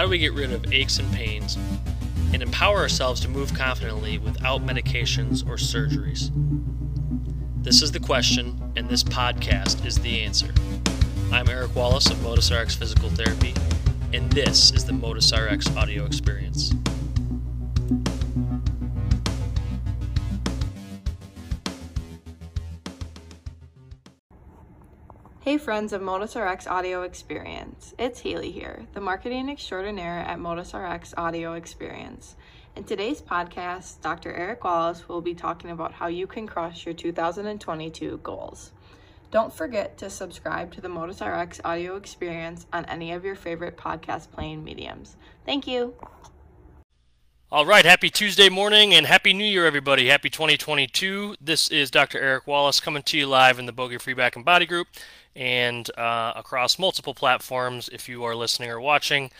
how 0.00 0.06
do 0.06 0.10
we 0.10 0.16
get 0.16 0.32
rid 0.32 0.50
of 0.50 0.72
aches 0.72 0.98
and 0.98 1.12
pains 1.12 1.58
and 2.32 2.42
empower 2.42 2.78
ourselves 2.78 3.20
to 3.20 3.28
move 3.28 3.52
confidently 3.52 4.16
without 4.16 4.64
medications 4.64 5.46
or 5.46 5.56
surgeries? 5.56 6.30
This 7.62 7.82
is 7.82 7.92
the 7.92 8.00
question, 8.00 8.72
and 8.76 8.88
this 8.88 9.04
podcast 9.04 9.84
is 9.84 9.98
the 9.98 10.20
answer. 10.22 10.54
I'm 11.30 11.50
Eric 11.50 11.76
Wallace 11.76 12.08
of 12.08 12.18
Motus 12.22 12.50
RX 12.50 12.74
Physical 12.76 13.10
Therapy, 13.10 13.52
and 14.14 14.32
this 14.32 14.72
is 14.72 14.86
the 14.86 14.92
Motus 14.94 15.34
RX 15.34 15.76
audio 15.76 16.06
experience. 16.06 16.72
Hey 25.50 25.58
friends 25.58 25.92
of 25.92 26.00
Motus 26.00 26.36
RX 26.36 26.68
Audio 26.68 27.02
Experience. 27.02 27.92
It's 27.98 28.20
Haley 28.20 28.52
here, 28.52 28.86
the 28.94 29.00
marketing 29.00 29.50
extraordinaire 29.50 30.20
at 30.20 30.38
Motus 30.38 30.72
RX 30.72 31.12
Audio 31.16 31.54
Experience. 31.54 32.36
In 32.76 32.84
today's 32.84 33.20
podcast, 33.20 34.00
Dr. 34.00 34.32
Eric 34.32 34.62
Wallace 34.62 35.08
will 35.08 35.20
be 35.20 35.34
talking 35.34 35.72
about 35.72 35.90
how 35.90 36.06
you 36.06 36.28
can 36.28 36.46
crush 36.46 36.86
your 36.86 36.94
2022 36.94 38.20
goals. 38.22 38.70
Don't 39.32 39.52
forget 39.52 39.98
to 39.98 40.08
subscribe 40.08 40.70
to 40.70 40.80
the 40.80 40.88
Motus 40.88 41.20
RX 41.20 41.60
Audio 41.64 41.96
Experience 41.96 42.66
on 42.72 42.84
any 42.84 43.10
of 43.10 43.24
your 43.24 43.34
favorite 43.34 43.76
podcast 43.76 44.30
playing 44.30 44.62
mediums. 44.62 45.16
Thank 45.44 45.66
you. 45.66 45.96
All 47.52 47.66
right, 47.66 47.84
happy 47.84 48.10
Tuesday 48.10 48.48
morning 48.48 48.94
and 48.94 49.04
happy 49.04 49.32
New 49.32 49.42
Year, 49.42 49.66
everybody. 49.66 50.06
Happy 50.06 50.30
2022. 50.30 51.34
This 51.40 51.68
is 51.68 51.90
Dr. 51.90 52.20
Eric 52.20 52.46
Wallace 52.46 52.78
coming 52.78 53.02
to 53.02 53.18
you 53.18 53.26
live 53.26 53.58
in 53.58 53.66
the 53.66 53.72
Bogey 53.72 53.98
Free 53.98 54.14
Back 54.14 54.36
and 54.36 54.44
Body 54.44 54.66
Group 54.66 54.86
and 55.36 55.90
uh, 55.96 56.32
across 56.36 56.78
multiple 56.78 57.14
platforms 57.14 57.88
if 57.92 58.08
you 58.08 58.24
are 58.24 58.34
listening 58.34 58.70
or 58.70 58.80
watching. 58.80 59.30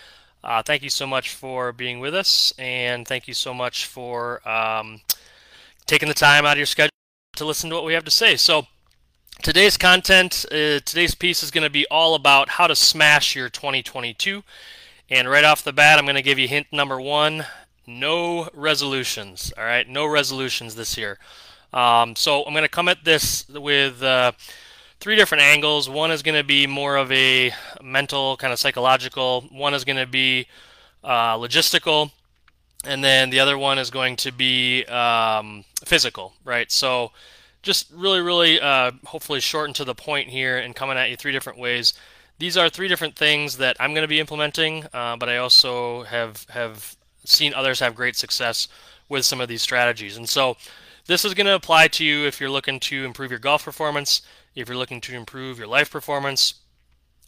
Uh, 0.43 0.63
thank 0.63 0.83
you 0.83 0.91
so 0.91 1.07
much 1.07 1.35
for 1.35 1.73
being 1.73 2.01
with 2.01 2.15
us, 2.15 2.53
and 2.59 3.07
thank 3.07 3.29
you 3.29 3.35
so 3.35 3.53
much 3.53 3.87
for 3.87 4.47
um, 4.49 5.01
taking 5.87 6.09
the 6.09 6.15
time 6.15 6.47
out 6.47 6.53
of 6.53 6.59
your 6.59 6.67
schedule 6.67 6.91
to 7.37 7.45
listen 7.45 7.69
to 7.69 7.77
what 7.77 7.85
we 7.85 7.93
have 7.93 8.05
to 8.05 8.11
say. 8.11 8.37
So, 8.37 8.67
today's 9.43 9.77
content, 9.77 10.47
uh, 10.51 10.81
today's 10.85 11.15
piece 11.15 11.43
is 11.43 11.51
going 11.51 11.65
to 11.65 11.71
be 11.71 11.87
all 11.91 12.15
about 12.15 12.51
how 12.51 12.67
to 12.67 12.75
smash 12.75 13.37
your 13.37 13.51
2022. 13.51 14.43
And 15.11 15.29
right 15.29 15.45
off 15.45 15.65
the 15.65 15.73
bat, 15.73 15.99
I'm 15.99 16.07
going 16.07 16.15
to 16.15 16.23
give 16.23 16.39
you 16.39 16.49
hint 16.49 16.69
number 16.73 17.01
one 17.01 17.45
no 17.87 18.49
resolutions. 18.55 19.53
All 19.59 19.65
right, 19.65 19.89
no 19.89 20.07
resolutions 20.07 20.77
this 20.77 20.97
year. 20.97 21.19
Um, 21.73 22.17
so, 22.17 22.45
I'm 22.45 22.55
going 22.55 22.63
to 22.63 22.69
come 22.69 22.89
at 22.89 23.05
this 23.05 23.47
with 23.49 24.03
uh, 24.03 24.33
three 25.01 25.17
different 25.17 25.43
angles. 25.43 25.89
One 25.89 26.11
is 26.11 26.23
going 26.23 26.37
to 26.37 26.45
be 26.45 26.67
more 26.67 26.97
of 26.97 27.11
a 27.11 27.53
mental, 27.83 28.37
kind 28.37 28.53
of 28.53 28.59
psychological. 28.59 29.43
One 29.51 29.75
is 29.75 29.85
going 29.85 29.97
to 29.97 30.07
be 30.07 30.47
uh, 31.03 31.37
logistical, 31.37 32.13
and 32.85 33.03
then 33.03 33.31
the 33.31 33.41
other 33.41 33.57
one 33.57 33.79
is 33.79 33.91
going 33.91 34.17
to 34.17 34.33
be 34.33 34.85
um, 34.85 35.65
physical, 35.85 36.35
right? 36.45 36.71
So, 36.71 37.13
just 37.63 37.91
really, 37.93 38.21
really, 38.21 38.61
uh, 38.61 38.93
hopefully, 39.05 39.41
short 39.41 39.67
and 39.67 39.77
to 39.77 39.85
the 39.85 39.95
point 39.95 40.29
here, 40.29 40.59
and 40.59 40.77
coming 40.77 40.97
at 40.97 41.11
you 41.11 41.17
three 41.17 41.33
different 41.33 41.59
ways. 41.59 41.95
These 42.39 42.57
are 42.57 42.71
three 42.71 42.89
different 42.89 43.17
things 43.17 43.59
that 43.59 43.77
I'm 43.79 43.93
going 43.93 44.05
to 44.05 44.09
be 44.09 44.21
implementing, 44.21 44.87
uh, 44.95 45.17
but 45.17 45.29
I 45.29 45.39
also 45.39 46.05
have 46.05 46.47
have 46.51 46.97
seen 47.25 47.53
others 47.53 47.81
have 47.81 47.95
great 47.95 48.17
success 48.17 48.69
with 49.11 49.25
some 49.25 49.41
of 49.41 49.49
these 49.49 49.63
strategies, 49.63 50.17
and 50.17 50.29
so. 50.29 50.57
This 51.07 51.25
is 51.25 51.35
going 51.35 51.47
to 51.47 51.55
apply 51.55 51.89
to 51.89 52.05
you 52.05 52.25
if 52.27 52.39
you're 52.39 52.51
looking 52.51 52.79
to 52.81 53.05
improve 53.05 53.31
your 53.33 53.41
golf 53.41 53.65
performance, 53.65 54.23
if 54.55 54.69
you're 54.69 54.77
looking 54.77 55.01
to 55.03 55.15
improve 55.15 55.59
your 55.59 55.69
life 55.69 55.91
performance, 55.91 56.55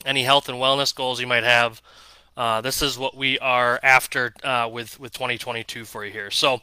any 0.05 0.25
health 0.25 0.49
and 0.49 0.59
wellness 0.59 0.95
goals 0.95 1.21
you 1.21 1.27
might 1.27 1.45
have. 1.45 1.81
Uh, 2.37 2.61
this 2.61 2.81
is 2.83 2.99
what 2.99 3.17
we 3.17 3.39
are 3.39 3.79
after 3.83 4.33
uh, 4.43 4.69
with 4.71 4.99
with 4.99 5.13
2022 5.13 5.85
for 5.85 6.05
you 6.05 6.11
here. 6.11 6.31
So, 6.31 6.61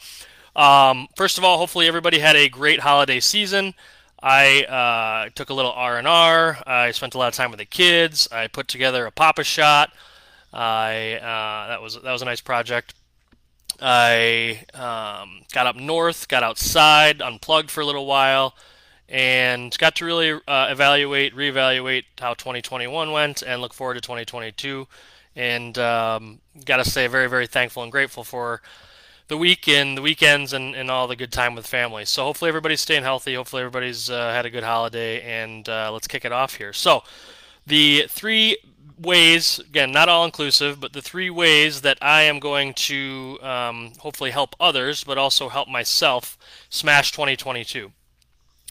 um, 0.55 1.07
first 1.15 1.37
of 1.37 1.43
all, 1.43 1.57
hopefully 1.57 1.87
everybody 1.87 2.19
had 2.19 2.35
a 2.35 2.49
great 2.49 2.79
holiday 2.79 3.19
season. 3.19 3.73
I 4.21 4.63
uh, 4.63 5.29
took 5.35 5.49
a 5.49 5.53
little 5.53 5.71
R 5.71 5.97
and 5.97 6.07
R. 6.07 6.57
I 6.65 6.91
spent 6.91 7.15
a 7.15 7.17
lot 7.17 7.27
of 7.27 7.35
time 7.35 7.51
with 7.51 7.59
the 7.59 7.65
kids. 7.65 8.27
I 8.31 8.47
put 8.47 8.67
together 8.67 9.05
a 9.05 9.11
Pop-A-Shot. 9.11 9.93
I 10.51 11.13
uh, 11.15 11.67
that 11.69 11.81
was 11.81 11.95
that 12.01 12.11
was 12.11 12.21
a 12.21 12.25
nice 12.25 12.41
project. 12.41 12.95
I 13.81 14.65
um, 14.73 15.43
got 15.53 15.67
up 15.67 15.77
north, 15.77 16.27
got 16.27 16.43
outside, 16.43 17.21
unplugged 17.21 17.71
for 17.71 17.81
a 17.81 17.85
little 17.85 18.07
while 18.07 18.55
and 19.09 19.75
got 19.79 19.95
to 19.95 20.05
really 20.05 20.39
uh, 20.47 20.67
evaluate, 20.69 21.35
reevaluate 21.35 22.05
how 22.19 22.35
2021 22.35 23.11
went, 23.11 23.41
and 23.41 23.61
look 23.61 23.73
forward 23.73 23.95
to 23.95 24.01
2022. 24.01 24.87
And 25.35 25.77
um, 25.77 26.39
got 26.65 26.77
to 26.77 26.85
say, 26.89 27.07
very, 27.07 27.27
very 27.27 27.47
thankful 27.47 27.81
and 27.83 27.91
grateful 27.91 28.23
for 28.23 28.61
the 29.27 29.37
week 29.37 29.67
and 29.67 29.97
the 29.97 30.01
weekends 30.01 30.53
and, 30.53 30.75
and 30.75 30.91
all 30.91 31.07
the 31.07 31.15
good 31.15 31.31
time 31.31 31.55
with 31.55 31.65
family. 31.65 32.05
So 32.05 32.23
hopefully 32.23 32.49
everybody's 32.49 32.81
staying 32.81 33.03
healthy. 33.03 33.35
Hopefully 33.35 33.61
everybody's 33.61 34.09
uh, 34.09 34.31
had 34.31 34.45
a 34.45 34.49
good 34.49 34.63
holiday, 34.63 35.21
and 35.21 35.67
uh, 35.67 35.91
let's 35.91 36.07
kick 36.07 36.25
it 36.25 36.31
off 36.31 36.55
here. 36.55 36.73
So 36.73 37.03
the 37.65 38.05
three 38.09 38.57
ways, 38.99 39.59
again, 39.59 39.91
not 39.91 40.09
all 40.09 40.25
inclusive, 40.25 40.79
but 40.79 40.93
the 40.93 41.01
three 41.01 41.29
ways 41.29 41.81
that 41.81 41.97
I 42.01 42.23
am 42.23 42.39
going 42.39 42.73
to 42.73 43.39
um, 43.41 43.93
hopefully 43.99 44.31
help 44.31 44.55
others, 44.59 45.03
but 45.03 45.17
also 45.17 45.49
help 45.49 45.67
myself 45.67 46.37
smash 46.69 47.11
2022 47.11 47.91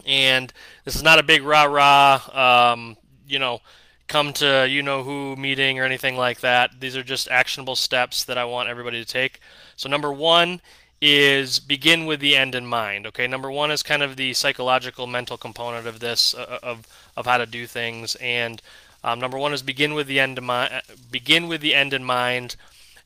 and 0.06 0.52
this 0.84 0.96
is 0.96 1.02
not 1.02 1.18
a 1.18 1.22
big 1.22 1.42
rah 1.42 1.64
rah, 1.64 2.72
um, 2.72 2.96
you 3.26 3.38
know, 3.38 3.60
come 4.06 4.32
to 4.32 4.66
you 4.68 4.82
know 4.82 5.02
who 5.02 5.36
meeting 5.36 5.78
or 5.78 5.84
anything 5.84 6.16
like 6.16 6.40
that. 6.40 6.80
These 6.80 6.96
are 6.96 7.02
just 7.02 7.28
actionable 7.28 7.76
steps 7.76 8.24
that 8.24 8.38
I 8.38 8.44
want 8.44 8.68
everybody 8.68 9.04
to 9.04 9.10
take. 9.10 9.40
So 9.76 9.88
number 9.88 10.12
one 10.12 10.60
is 11.00 11.60
begin 11.60 12.06
with 12.06 12.20
the 12.20 12.36
end 12.36 12.54
in 12.54 12.66
mind. 12.66 13.06
Okay, 13.06 13.26
number 13.26 13.50
one 13.50 13.70
is 13.70 13.82
kind 13.82 14.02
of 14.02 14.16
the 14.16 14.32
psychological, 14.34 15.06
mental 15.06 15.36
component 15.36 15.86
of 15.86 16.00
this 16.00 16.34
uh, 16.34 16.58
uh 16.62 16.66
of 16.66 16.86
of 17.16 17.26
how 17.26 17.38
to 17.38 17.46
do 17.46 17.66
things, 17.66 18.16
and 18.16 18.60
um, 19.04 19.20
number 19.20 19.38
one 19.38 19.52
is 19.52 19.62
begin 19.62 19.94
with 19.94 20.06
the 20.06 20.18
end 20.18 20.38
in 20.38 20.44
mind. 20.44 20.82
Begin 21.10 21.48
with 21.48 21.60
the 21.60 21.74
end 21.74 21.92
in 21.92 22.04
mind 22.04 22.56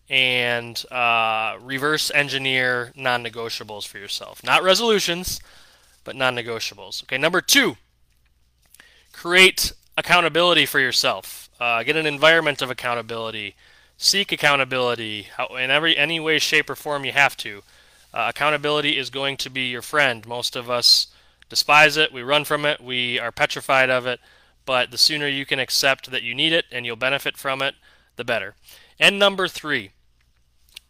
and 0.09 0.85
uh, 0.91 1.57
reverse 1.61 2.11
engineer 2.15 2.93
non-negotiables 2.95 3.87
for 3.87 3.99
yourself. 3.99 4.43
Not 4.45 4.63
resolutions, 4.63 5.41
but 6.05 6.17
non 6.17 6.37
negotiables. 6.37 7.03
Okay, 7.05 7.19
number 7.19 7.41
two, 7.41 7.77
create 9.13 9.73
accountability 9.97 10.67
for 10.67 10.81
yourself. 10.81 11.49
Uh, 11.61 11.83
get 11.83 11.97
an 11.97 12.07
environment 12.07 12.63
of 12.63 12.71
accountability. 12.71 13.55
Seek 13.97 14.33
accountability 14.33 15.29
how, 15.37 15.47
in 15.57 15.71
every 15.71 15.97
any 15.97 16.19
way, 16.19 16.39
shape, 16.39 16.69
or 16.69 16.75
form 16.75 17.05
you 17.05 17.13
have 17.13 17.37
to. 17.39 17.63
Uh, 18.13 18.27
accountability 18.29 18.99
is 18.99 19.11
going 19.11 19.37
to 19.39 19.49
be 19.51 19.69
your 19.69 19.83
friend. 19.83 20.27
Most 20.27 20.57
of 20.57 20.69
us 20.69 21.07
despise 21.49 21.97
it, 21.97 22.13
we 22.13 22.23
run 22.23 22.45
from 22.45 22.65
it, 22.65 22.81
we 22.81 23.19
are 23.19 23.31
petrified 23.31 23.91
of 23.91 24.07
it, 24.07 24.21
but 24.65 24.91
the 24.91 24.99
sooner 24.99 25.29
you 25.29 25.45
can 25.45 25.59
accept 25.59 26.11
that 26.11 26.23
you 26.23 26.35
need 26.35 26.53
it 26.53 26.65
and 26.73 26.87
you'll 26.87 26.97
benefit 26.97 27.37
from 27.37 27.61
it, 27.61 27.75
the 28.17 28.25
better. 28.25 28.55
And 28.99 29.19
number 29.19 29.49
three, 29.49 29.91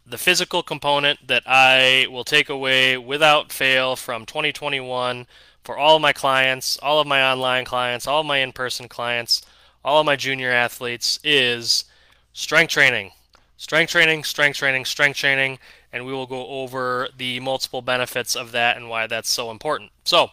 the 0.04 0.18
physical 0.18 0.62
component 0.62 1.26
that 1.26 1.42
I 1.46 2.06
will 2.10 2.24
take 2.24 2.48
away 2.48 2.96
without 2.96 3.52
fail 3.52 3.96
from 3.96 4.26
2021 4.26 5.26
for 5.62 5.78
all 5.78 5.96
of 5.96 6.02
my 6.02 6.12
clients, 6.12 6.76
all 6.78 7.00
of 7.00 7.06
my 7.06 7.22
online 7.22 7.64
clients, 7.64 8.06
all 8.06 8.20
of 8.20 8.26
my 8.26 8.38
in 8.38 8.52
person 8.52 8.88
clients, 8.88 9.42
all 9.84 10.00
of 10.00 10.06
my 10.06 10.16
junior 10.16 10.50
athletes 10.50 11.18
is 11.22 11.84
strength 12.32 12.70
training. 12.70 13.12
Strength 13.56 13.90
training, 13.90 14.24
strength 14.24 14.56
training, 14.56 14.84
strength 14.84 15.16
training, 15.16 15.58
and 15.92 16.04
we 16.04 16.12
will 16.12 16.26
go 16.26 16.46
over 16.48 17.08
the 17.16 17.38
multiple 17.38 17.80
benefits 17.80 18.34
of 18.34 18.50
that 18.52 18.76
and 18.76 18.88
why 18.88 19.06
that's 19.06 19.28
so 19.28 19.52
important. 19.52 19.92
So, 20.04 20.30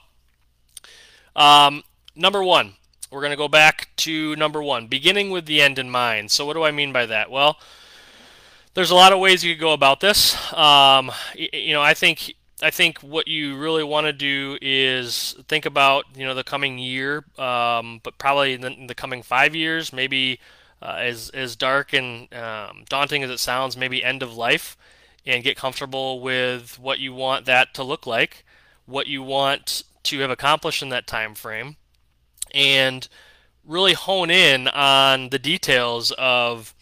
um, 1.36 1.84
number 2.16 2.44
one, 2.44 2.74
we're 3.12 3.22
going 3.22 3.32
to 3.32 3.38
go 3.38 3.48
back 3.48 3.90
to 3.98 4.36
number 4.36 4.64
one, 4.64 4.88
beginning 4.88 5.30
with 5.30 5.46
the 5.46 5.62
end 5.62 5.78
in 5.78 5.92
mind. 5.92 6.32
So, 6.32 6.46
what 6.46 6.54
do 6.54 6.64
I 6.64 6.72
mean 6.72 6.92
by 6.92 7.06
that? 7.06 7.30
Well, 7.30 7.60
there's 8.80 8.92
a 8.92 8.96
lot 8.96 9.12
of 9.12 9.20
ways 9.20 9.44
you 9.44 9.54
could 9.54 9.60
go 9.60 9.74
about 9.74 10.00
this. 10.00 10.38
Um, 10.54 11.12
you 11.36 11.74
know, 11.74 11.82
I 11.82 11.94
think 11.94 12.34
I 12.64 12.70
think 12.70 13.00
what 13.00 13.28
you 13.28 13.58
really 13.58 13.84
want 13.84 14.08
to 14.08 14.14
do 14.14 14.58
is 14.62 15.36
think 15.50 15.66
about 15.66 16.06
you 16.16 16.26
know 16.26 16.34
the 16.34 16.46
coming 16.46 16.80
year, 16.80 17.26
um, 17.38 18.00
but 18.04 18.18
probably 18.18 18.54
in 18.54 18.62
the, 18.62 18.72
in 18.72 18.88
the, 18.88 18.96
coming 18.96 19.22
five 19.22 19.54
years, 19.54 19.92
maybe 19.92 20.40
uh, 20.82 20.96
as 20.98 21.30
as 21.32 21.58
dark 21.58 21.92
and 21.92 22.34
um, 22.34 22.86
daunting 22.88 23.22
as 23.22 23.30
it 23.30 23.40
sounds, 23.40 23.76
maybe 23.76 24.02
end 24.02 24.24
of 24.24 24.38
life, 24.38 24.78
and 25.26 25.44
get 25.44 25.58
comfortable 25.58 26.22
with 26.22 26.80
what 26.80 27.00
you 27.00 27.14
want 27.14 27.46
that 27.48 27.74
to 27.74 27.84
look 27.84 28.08
like, 28.08 28.46
what 28.86 29.08
you 29.08 29.22
want 29.22 29.84
to 30.04 30.20
have 30.20 30.32
accomplished 30.32 30.82
in 30.82 30.88
that 30.88 31.06
time 31.06 31.36
frame, 31.36 31.76
and 32.54 33.10
really 33.66 33.94
hone 33.94 34.30
in 34.30 34.70
on 34.70 35.32
the 35.32 35.40
details 35.40 36.14
of 36.18 36.74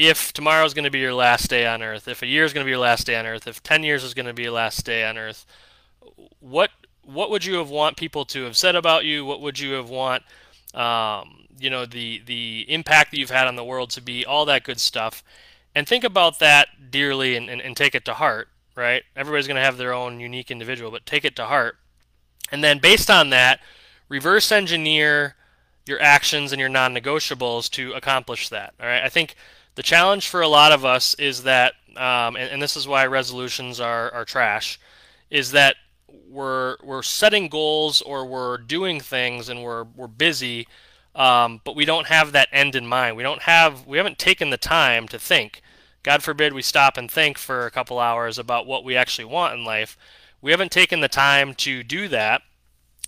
if 0.00 0.32
tomorrow 0.32 0.64
is 0.64 0.72
going 0.72 0.84
to 0.84 0.90
be 0.90 0.98
your 0.98 1.12
last 1.12 1.50
day 1.50 1.66
on 1.66 1.82
earth, 1.82 2.08
if 2.08 2.22
a 2.22 2.26
year 2.26 2.44
is 2.44 2.54
going 2.54 2.64
to 2.64 2.66
be 2.66 2.70
your 2.70 2.80
last 2.80 3.06
day 3.06 3.16
on 3.16 3.26
earth, 3.26 3.46
if 3.46 3.62
10 3.62 3.82
years 3.82 4.02
is 4.02 4.14
going 4.14 4.26
to 4.26 4.32
be 4.32 4.44
your 4.44 4.52
last 4.52 4.86
day 4.86 5.04
on 5.04 5.18
earth, 5.18 5.44
what 6.40 6.70
what 7.04 7.30
would 7.30 7.44
you 7.44 7.56
have 7.56 7.68
want 7.68 7.96
people 7.96 8.24
to 8.24 8.44
have 8.44 8.56
said 8.56 8.76
about 8.76 9.04
you? 9.04 9.24
What 9.24 9.40
would 9.40 9.58
you 9.58 9.72
have 9.72 9.90
want 9.90 10.22
um, 10.74 11.46
you 11.58 11.68
know 11.68 11.84
the 11.84 12.22
the 12.24 12.64
impact 12.68 13.10
that 13.10 13.18
you've 13.18 13.30
had 13.30 13.46
on 13.46 13.56
the 13.56 13.64
world 13.64 13.90
to 13.90 14.00
be 14.00 14.24
all 14.24 14.46
that 14.46 14.64
good 14.64 14.80
stuff 14.80 15.22
and 15.74 15.86
think 15.86 16.02
about 16.02 16.38
that 16.38 16.90
dearly 16.90 17.36
and, 17.36 17.48
and, 17.48 17.60
and 17.60 17.76
take 17.76 17.94
it 17.94 18.04
to 18.06 18.14
heart, 18.14 18.48
right? 18.74 19.02
Everybody's 19.14 19.46
going 19.46 19.56
to 19.56 19.62
have 19.62 19.76
their 19.76 19.92
own 19.92 20.18
unique 20.18 20.50
individual, 20.50 20.90
but 20.90 21.06
take 21.06 21.24
it 21.24 21.36
to 21.36 21.44
heart. 21.44 21.76
And 22.50 22.64
then 22.64 22.78
based 22.78 23.10
on 23.10 23.30
that, 23.30 23.60
reverse 24.08 24.50
engineer 24.50 25.36
your 25.86 26.00
actions 26.00 26.52
and 26.52 26.60
your 26.60 26.68
non 26.68 26.94
negotiables 26.94 27.70
to 27.70 27.92
accomplish 27.92 28.48
that. 28.48 28.74
All 28.80 28.86
right. 28.86 29.02
I 29.02 29.08
think 29.08 29.34
the 29.80 29.84
challenge 29.84 30.28
for 30.28 30.42
a 30.42 30.48
lot 30.48 30.72
of 30.72 30.84
us 30.84 31.14
is 31.14 31.44
that, 31.44 31.72
um, 31.96 32.36
and, 32.36 32.50
and 32.50 32.60
this 32.60 32.76
is 32.76 32.86
why 32.86 33.06
resolutions 33.06 33.80
are, 33.80 34.12
are 34.12 34.26
trash, 34.26 34.78
is 35.30 35.52
that 35.52 35.76
we're 36.28 36.76
we're 36.82 37.02
setting 37.02 37.48
goals 37.48 38.02
or 38.02 38.26
we're 38.26 38.58
doing 38.58 39.00
things 39.00 39.48
and 39.48 39.62
we're 39.62 39.84
we're 39.96 40.06
busy, 40.06 40.68
um, 41.14 41.62
but 41.64 41.74
we 41.74 41.86
don't 41.86 42.08
have 42.08 42.32
that 42.32 42.50
end 42.52 42.74
in 42.74 42.86
mind. 42.86 43.16
We 43.16 43.22
don't 43.22 43.40
have 43.40 43.86
we 43.86 43.96
haven't 43.96 44.18
taken 44.18 44.50
the 44.50 44.58
time 44.58 45.08
to 45.08 45.18
think. 45.18 45.62
God 46.02 46.22
forbid 46.22 46.52
we 46.52 46.60
stop 46.60 46.98
and 46.98 47.10
think 47.10 47.38
for 47.38 47.64
a 47.64 47.70
couple 47.70 47.98
hours 47.98 48.38
about 48.38 48.66
what 48.66 48.84
we 48.84 48.98
actually 48.98 49.24
want 49.24 49.54
in 49.54 49.64
life. 49.64 49.96
We 50.42 50.50
haven't 50.50 50.72
taken 50.72 51.00
the 51.00 51.08
time 51.08 51.54
to 51.54 51.82
do 51.82 52.06
that, 52.08 52.42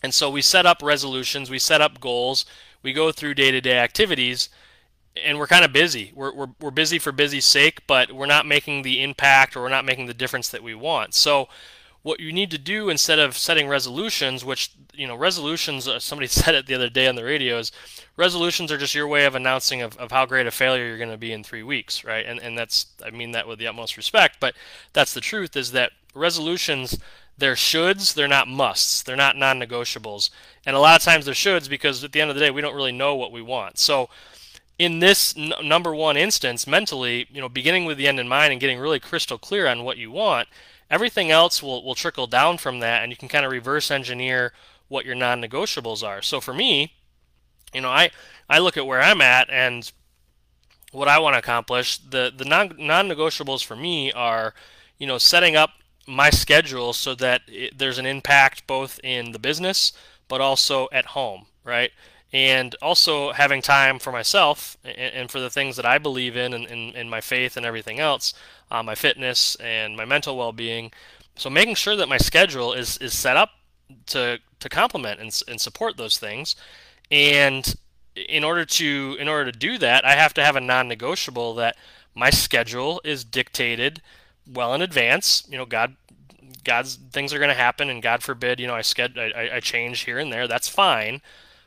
and 0.02 0.14
so 0.14 0.30
we 0.30 0.40
set 0.40 0.64
up 0.64 0.78
resolutions, 0.82 1.50
we 1.50 1.58
set 1.58 1.82
up 1.82 2.00
goals, 2.00 2.46
we 2.82 2.94
go 2.94 3.12
through 3.12 3.34
day-to-day 3.34 3.76
activities, 3.78 4.48
and 5.16 5.38
we're 5.38 5.46
kind 5.46 5.64
of 5.64 5.72
busy. 5.72 6.12
We're, 6.14 6.32
we're, 6.34 6.48
we're 6.60 6.70
busy 6.70 6.98
for 6.98 7.12
busy's 7.12 7.44
sake, 7.44 7.86
but 7.86 8.12
we're 8.12 8.26
not 8.26 8.46
making 8.46 8.82
the 8.82 9.02
impact 9.02 9.56
or 9.56 9.62
we're 9.62 9.68
not 9.68 9.84
making 9.84 10.06
the 10.06 10.14
difference 10.14 10.48
that 10.48 10.62
we 10.62 10.74
want. 10.74 11.14
So 11.14 11.48
what 12.02 12.18
you 12.18 12.32
need 12.32 12.50
to 12.50 12.58
do 12.58 12.88
instead 12.88 13.18
of 13.18 13.36
setting 13.36 13.68
resolutions, 13.68 14.44
which 14.44 14.72
you 14.92 15.06
know 15.06 15.14
resolutions, 15.14 15.86
uh, 15.86 16.00
somebody 16.00 16.26
said 16.28 16.54
it 16.54 16.66
the 16.66 16.74
other 16.74 16.90
day 16.90 17.06
on 17.08 17.14
the 17.14 17.24
radio, 17.24 17.58
is 17.58 17.72
resolutions 18.16 18.72
are 18.72 18.78
just 18.78 18.94
your 18.94 19.06
way 19.06 19.24
of 19.24 19.34
announcing 19.34 19.82
of, 19.82 19.96
of 19.98 20.10
how 20.10 20.26
great 20.26 20.46
a 20.46 20.50
failure 20.50 20.86
you're 20.86 20.98
going 20.98 21.10
to 21.10 21.16
be 21.16 21.32
in 21.32 21.44
three 21.44 21.62
weeks, 21.62 22.04
right? 22.04 22.26
And 22.26 22.40
and 22.40 22.58
that's 22.58 22.86
I 23.04 23.10
mean 23.10 23.32
that 23.32 23.46
with 23.46 23.58
the 23.58 23.66
utmost 23.66 23.96
respect, 23.96 24.38
but 24.40 24.54
that's 24.92 25.14
the 25.14 25.20
truth 25.20 25.56
is 25.56 25.72
that 25.72 25.92
resolutions 26.14 26.98
they're 27.38 27.54
shoulds, 27.54 28.12
they're 28.14 28.28
not 28.28 28.46
musts, 28.46 29.02
they're 29.02 29.16
not 29.16 29.36
non-negotiables, 29.36 30.28
and 30.66 30.76
a 30.76 30.78
lot 30.78 31.00
of 31.00 31.02
times 31.02 31.24
they're 31.24 31.34
shoulds 31.34 31.68
because 31.68 32.04
at 32.04 32.12
the 32.12 32.20
end 32.20 32.30
of 32.30 32.36
the 32.36 32.40
day 32.40 32.50
we 32.50 32.60
don't 32.60 32.74
really 32.74 32.92
know 32.92 33.14
what 33.14 33.32
we 33.32 33.40
want. 33.40 33.78
So 33.78 34.10
in 34.78 34.98
this 35.00 35.34
n- 35.36 35.52
number 35.62 35.94
one 35.94 36.16
instance, 36.16 36.66
mentally, 36.66 37.26
you 37.30 37.40
know, 37.40 37.48
beginning 37.48 37.84
with 37.84 37.98
the 37.98 38.08
end 38.08 38.18
in 38.20 38.28
mind 38.28 38.52
and 38.52 38.60
getting 38.60 38.78
really 38.78 39.00
crystal 39.00 39.38
clear 39.38 39.66
on 39.66 39.84
what 39.84 39.96
you 39.96 40.10
want 40.10 40.48
Everything 40.92 41.30
else 41.30 41.62
will, 41.62 41.82
will 41.82 41.94
trickle 41.94 42.26
down 42.26 42.58
from 42.58 42.80
that, 42.80 43.02
and 43.02 43.10
you 43.10 43.16
can 43.16 43.30
kind 43.30 43.46
of 43.46 43.50
reverse 43.50 43.90
engineer 43.90 44.52
what 44.88 45.06
your 45.06 45.14
non 45.14 45.40
negotiables 45.40 46.06
are. 46.06 46.20
So 46.20 46.38
for 46.38 46.52
me, 46.52 46.92
you 47.72 47.80
know, 47.80 47.88
I, 47.88 48.10
I 48.50 48.58
look 48.58 48.76
at 48.76 48.86
where 48.86 49.00
I'm 49.00 49.22
at 49.22 49.48
and 49.48 49.90
what 50.92 51.08
I 51.08 51.18
want 51.18 51.32
to 51.32 51.38
accomplish. 51.38 51.96
The, 51.96 52.30
the 52.36 52.44
non 52.44 52.74
non-negotiables 52.78 53.64
for 53.64 53.74
me 53.74 54.12
are, 54.12 54.52
you 54.98 55.06
know, 55.06 55.16
setting 55.16 55.56
up 55.56 55.70
my 56.06 56.28
schedule 56.28 56.92
so 56.92 57.14
that 57.14 57.40
it, 57.48 57.78
there's 57.78 57.96
an 57.96 58.04
impact 58.04 58.66
both 58.66 59.00
in 59.02 59.32
the 59.32 59.38
business 59.38 59.94
but 60.28 60.42
also 60.42 60.88
at 60.92 61.06
home, 61.06 61.46
right? 61.64 61.90
And 62.32 62.74
also 62.80 63.32
having 63.32 63.60
time 63.60 63.98
for 63.98 64.10
myself 64.10 64.78
and, 64.84 64.96
and 64.96 65.30
for 65.30 65.38
the 65.38 65.50
things 65.50 65.76
that 65.76 65.84
I 65.84 65.98
believe 65.98 66.36
in 66.36 66.54
and, 66.54 66.66
and, 66.66 66.94
and 66.94 67.10
my 67.10 67.20
faith 67.20 67.56
and 67.56 67.66
everything 67.66 68.00
else 68.00 68.32
uh, 68.72 68.82
my 68.82 68.94
fitness 68.94 69.54
and 69.56 69.96
my 69.96 70.04
mental 70.04 70.36
well-being. 70.36 70.90
So 71.36 71.50
making 71.50 71.76
sure 71.76 71.94
that 71.94 72.08
my 72.08 72.18
schedule 72.18 72.72
is 72.72 72.96
is 72.98 73.16
set 73.16 73.36
up 73.36 73.50
to 74.06 74.40
to 74.60 74.68
complement 74.68 75.20
and, 75.20 75.42
and 75.46 75.60
support 75.60 75.96
those 75.96 76.18
things, 76.18 76.56
and 77.10 77.74
in 78.16 78.42
order 78.44 78.64
to 78.64 79.16
in 79.20 79.28
order 79.28 79.52
to 79.52 79.58
do 79.58 79.78
that, 79.78 80.04
I 80.04 80.12
have 80.12 80.34
to 80.34 80.44
have 80.44 80.56
a 80.56 80.60
non-negotiable 80.60 81.54
that 81.54 81.76
my 82.14 82.30
schedule 82.30 83.00
is 83.04 83.24
dictated 83.24 84.02
well 84.50 84.74
in 84.74 84.82
advance. 84.82 85.44
You 85.48 85.58
know, 85.58 85.66
God 85.66 85.96
God's 86.64 86.96
things 86.96 87.32
are 87.32 87.38
going 87.38 87.48
to 87.48 87.54
happen, 87.54 87.90
and 87.90 88.02
God 88.02 88.22
forbid, 88.22 88.60
you 88.60 88.66
know, 88.66 88.74
I, 88.74 88.82
sched- 88.82 89.18
I, 89.18 89.56
I 89.56 89.60
change 89.60 90.00
here 90.00 90.18
and 90.18 90.32
there. 90.32 90.46
That's 90.46 90.68
fine, 90.68 91.20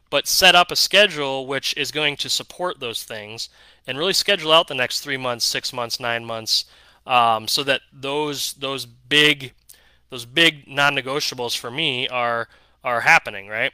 but 0.09 0.27
set 0.27 0.55
up 0.55 0.71
a 0.71 0.75
schedule 0.75 1.47
which 1.47 1.75
is 1.77 1.91
going 1.91 2.15
to 2.17 2.29
support 2.29 2.79
those 2.79 3.03
things, 3.03 3.49
and 3.87 3.97
really 3.97 4.13
schedule 4.13 4.51
out 4.51 4.67
the 4.67 4.73
next 4.75 5.01
three 5.01 5.17
months, 5.17 5.45
six 5.45 5.73
months, 5.73 5.99
nine 5.99 6.25
months, 6.25 6.65
um, 7.05 7.47
so 7.47 7.63
that 7.63 7.81
those 7.91 8.53
those 8.53 8.85
big 8.85 9.53
those 10.09 10.25
big 10.25 10.67
non-negotiables 10.67 11.57
for 11.57 11.71
me 11.71 12.07
are 12.07 12.47
are 12.83 13.01
happening 13.01 13.47
right? 13.47 13.71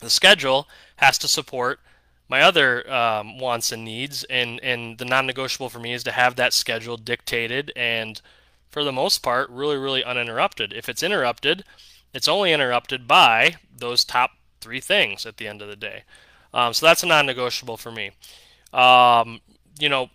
The 0.00 0.10
schedule 0.10 0.68
has 0.96 1.18
to 1.18 1.28
support 1.28 1.80
my 2.28 2.42
other 2.42 2.90
um, 2.92 3.38
wants 3.38 3.72
and 3.72 3.84
needs 3.84 4.24
and 4.24 4.60
and 4.62 4.98
the 4.98 5.04
non-negotiable 5.04 5.68
for 5.68 5.78
me 5.78 5.92
is 5.92 6.04
to 6.04 6.12
have 6.12 6.36
that 6.36 6.52
schedule 6.52 6.96
dictated 6.96 7.72
and 7.76 8.20
for 8.70 8.84
the 8.84 8.92
most 8.92 9.22
part 9.22 9.50
really 9.50 9.76
really 9.76 10.04
uninterrupted. 10.04 10.72
If 10.72 10.88
it's 10.88 11.02
interrupted 11.02 11.64
it's 12.12 12.28
only 12.28 12.52
interrupted 12.52 13.08
by 13.08 13.56
those 13.76 14.04
top 14.04 14.30
three 14.64 14.80
things 14.80 15.26
at 15.26 15.36
the 15.36 15.46
end 15.46 15.62
of 15.62 15.68
the 15.68 15.76
day 15.76 16.02
um, 16.52 16.72
so 16.72 16.86
that's 16.86 17.02
a 17.02 17.06
non-negotiable 17.06 17.76
for 17.76 17.92
me 17.92 18.10
um, 18.72 19.40
you 19.78 19.88
know 19.88 20.10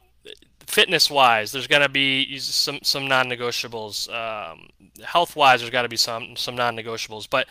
fitness 0.69 1.09
wise, 1.09 1.51
there's 1.51 1.67
going 1.67 1.81
to 1.81 1.89
be 1.89 2.37
some 2.37 2.79
some 2.83 3.07
non-negotiables. 3.07 4.07
Um, 4.13 4.69
health 5.03 5.35
wise, 5.35 5.59
there's 5.59 5.71
got 5.71 5.81
to 5.81 5.89
be 5.89 5.97
some 5.97 6.35
some 6.35 6.55
non-negotiables. 6.55 7.27
But 7.29 7.47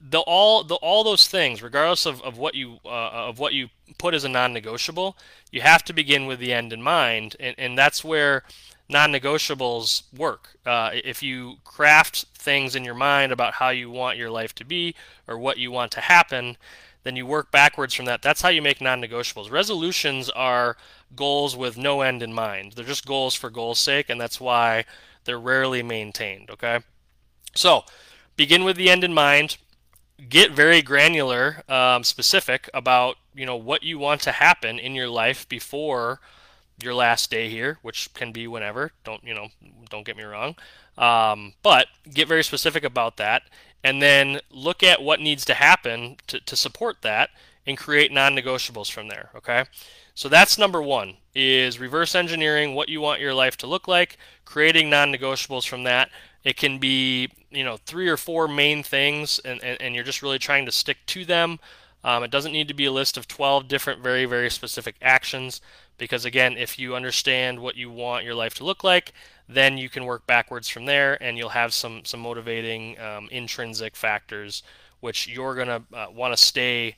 the 0.00 0.20
all 0.20 0.64
the 0.64 0.76
all 0.76 1.04
those 1.04 1.26
things, 1.26 1.62
regardless 1.62 2.06
of, 2.06 2.22
of 2.22 2.38
what 2.38 2.54
you 2.54 2.78
uh, 2.84 3.28
of 3.28 3.38
what 3.38 3.52
you 3.52 3.68
put 3.98 4.14
as 4.14 4.24
a 4.24 4.28
non-negotiable, 4.28 5.16
you 5.50 5.60
have 5.60 5.84
to 5.84 5.92
begin 5.92 6.26
with 6.26 6.38
the 6.38 6.52
end 6.52 6.72
in 6.72 6.82
mind, 6.82 7.36
and 7.40 7.54
and 7.58 7.76
that's 7.76 8.04
where 8.04 8.44
non-negotiables 8.92 10.02
work. 10.16 10.56
Uh, 10.64 10.90
if 10.92 11.22
you 11.22 11.56
craft 11.64 12.26
things 12.34 12.76
in 12.76 12.84
your 12.84 12.94
mind 12.94 13.32
about 13.32 13.54
how 13.54 13.70
you 13.70 13.90
want 13.90 14.18
your 14.18 14.30
life 14.30 14.54
to 14.54 14.64
be 14.64 14.94
or 15.26 15.38
what 15.38 15.58
you 15.58 15.72
want 15.72 15.90
to 15.92 16.00
happen, 16.00 16.56
then 17.02 17.16
you 17.16 17.26
work 17.26 17.50
backwards 17.50 17.94
from 17.94 18.04
that. 18.04 18.22
That's 18.22 18.42
how 18.42 18.48
you 18.50 18.62
make 18.62 18.80
non-negotiables. 18.80 19.50
Resolutions 19.50 20.30
are 20.30 20.76
goals 21.16 21.56
with 21.56 21.76
no 21.76 22.00
end 22.02 22.22
in 22.22 22.32
mind. 22.32 22.72
They're 22.72 22.84
just 22.84 23.06
goals 23.06 23.34
for 23.34 23.50
goals' 23.50 23.80
sake, 23.80 24.08
and 24.08 24.20
that's 24.20 24.40
why 24.40 24.84
they're 25.24 25.40
rarely 25.40 25.82
maintained. 25.82 26.50
Okay, 26.50 26.80
so 27.54 27.84
begin 28.36 28.64
with 28.64 28.76
the 28.76 28.90
end 28.90 29.04
in 29.04 29.14
mind. 29.14 29.56
Get 30.28 30.52
very 30.52 30.82
granular, 30.82 31.64
um, 31.68 32.04
specific 32.04 32.70
about 32.72 33.16
you 33.34 33.46
know 33.46 33.56
what 33.56 33.82
you 33.82 33.98
want 33.98 34.20
to 34.22 34.32
happen 34.32 34.78
in 34.78 34.94
your 34.94 35.08
life 35.08 35.48
before 35.48 36.20
your 36.82 36.94
last 36.94 37.30
day 37.30 37.48
here, 37.48 37.78
which 37.82 38.12
can 38.14 38.32
be 38.32 38.46
whenever. 38.46 38.92
Don't 39.04 39.22
you 39.24 39.34
know? 39.34 39.48
Don't 39.90 40.04
get 40.04 40.16
me 40.16 40.24
wrong, 40.24 40.56
um, 40.98 41.54
but 41.62 41.86
get 42.12 42.28
very 42.28 42.44
specific 42.44 42.84
about 42.84 43.16
that, 43.16 43.42
and 43.84 44.00
then 44.02 44.40
look 44.50 44.82
at 44.82 45.02
what 45.02 45.20
needs 45.20 45.44
to 45.46 45.54
happen 45.54 46.16
to, 46.26 46.40
to 46.40 46.56
support 46.56 47.02
that, 47.02 47.30
and 47.66 47.78
create 47.78 48.12
non-negotiables 48.12 48.90
from 48.90 49.08
there. 49.08 49.30
Okay. 49.34 49.64
So 50.14 50.28
that's 50.28 50.58
number 50.58 50.82
one 50.82 51.16
is 51.34 51.78
reverse 51.80 52.14
engineering 52.14 52.74
what 52.74 52.88
you 52.88 53.00
want 53.00 53.20
your 53.20 53.34
life 53.34 53.56
to 53.58 53.66
look 53.66 53.88
like, 53.88 54.18
creating 54.44 54.90
non-negotiables 54.90 55.66
from 55.66 55.84
that. 55.84 56.10
It 56.44 56.56
can 56.56 56.78
be, 56.78 57.30
you 57.50 57.64
know, 57.64 57.78
three 57.78 58.08
or 58.08 58.16
four 58.16 58.46
main 58.46 58.82
things 58.82 59.38
and, 59.44 59.62
and, 59.64 59.80
and 59.80 59.94
you're 59.94 60.04
just 60.04 60.22
really 60.22 60.38
trying 60.38 60.66
to 60.66 60.72
stick 60.72 60.98
to 61.06 61.24
them. 61.24 61.58
Um, 62.04 62.24
it 62.24 62.30
doesn't 62.30 62.52
need 62.52 62.68
to 62.68 62.74
be 62.74 62.84
a 62.86 62.92
list 62.92 63.16
of 63.16 63.28
12 63.28 63.68
different 63.68 64.02
very, 64.02 64.24
very 64.24 64.50
specific 64.50 64.96
actions 65.00 65.60
because 65.98 66.24
again, 66.24 66.56
if 66.56 66.78
you 66.78 66.94
understand 66.94 67.60
what 67.60 67.76
you 67.76 67.90
want 67.90 68.24
your 68.24 68.34
life 68.34 68.54
to 68.54 68.64
look 68.64 68.82
like, 68.82 69.12
then 69.48 69.78
you 69.78 69.88
can 69.88 70.04
work 70.04 70.26
backwards 70.26 70.68
from 70.68 70.86
there 70.86 71.22
and 71.22 71.36
you'll 71.36 71.50
have 71.50 71.72
some, 71.74 72.04
some 72.04 72.20
motivating 72.20 72.98
um, 73.00 73.28
intrinsic 73.30 73.96
factors 73.96 74.62
which 75.02 75.26
you're 75.26 75.56
to 75.56 75.82
uh, 75.92 76.06
want 76.14 76.32
to 76.34 76.42
stay 76.42 76.94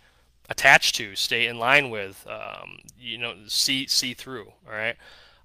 attached 0.50 0.94
to, 0.94 1.16
stay 1.16 1.46
in 1.46 1.58
line 1.58 1.88
with, 1.88 2.26
um, 2.28 2.78
you 3.00 3.16
know, 3.16 3.34
see 3.48 3.86
see 3.86 4.12
through. 4.12 4.52
All 4.68 4.74
right. 4.74 4.96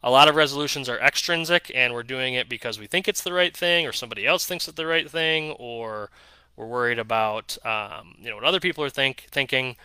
A 0.04 0.12
lot 0.12 0.28
of 0.28 0.36
resolutions 0.36 0.90
are 0.90 1.00
extrinsic, 1.00 1.72
and 1.74 1.94
we're 1.94 2.04
doing 2.04 2.34
it 2.34 2.50
because 2.50 2.78
we 2.78 2.86
think 2.86 3.08
it's 3.08 3.24
the 3.24 3.32
right 3.32 3.56
thing, 3.56 3.86
or 3.88 3.94
somebody 3.94 4.28
else 4.28 4.46
thinks 4.46 4.68
it's 4.68 4.76
the 4.76 4.86
right 4.86 5.10
thing, 5.10 5.52
or 5.52 6.10
we're 6.58 6.68
worried 6.68 7.00
about 7.00 7.58
um, 7.66 8.16
you 8.20 8.30
know 8.30 8.36
what 8.36 8.44
other 8.44 8.60
people 8.60 8.84
are 8.84 8.90
think 8.90 9.28
thinking. 9.32 9.78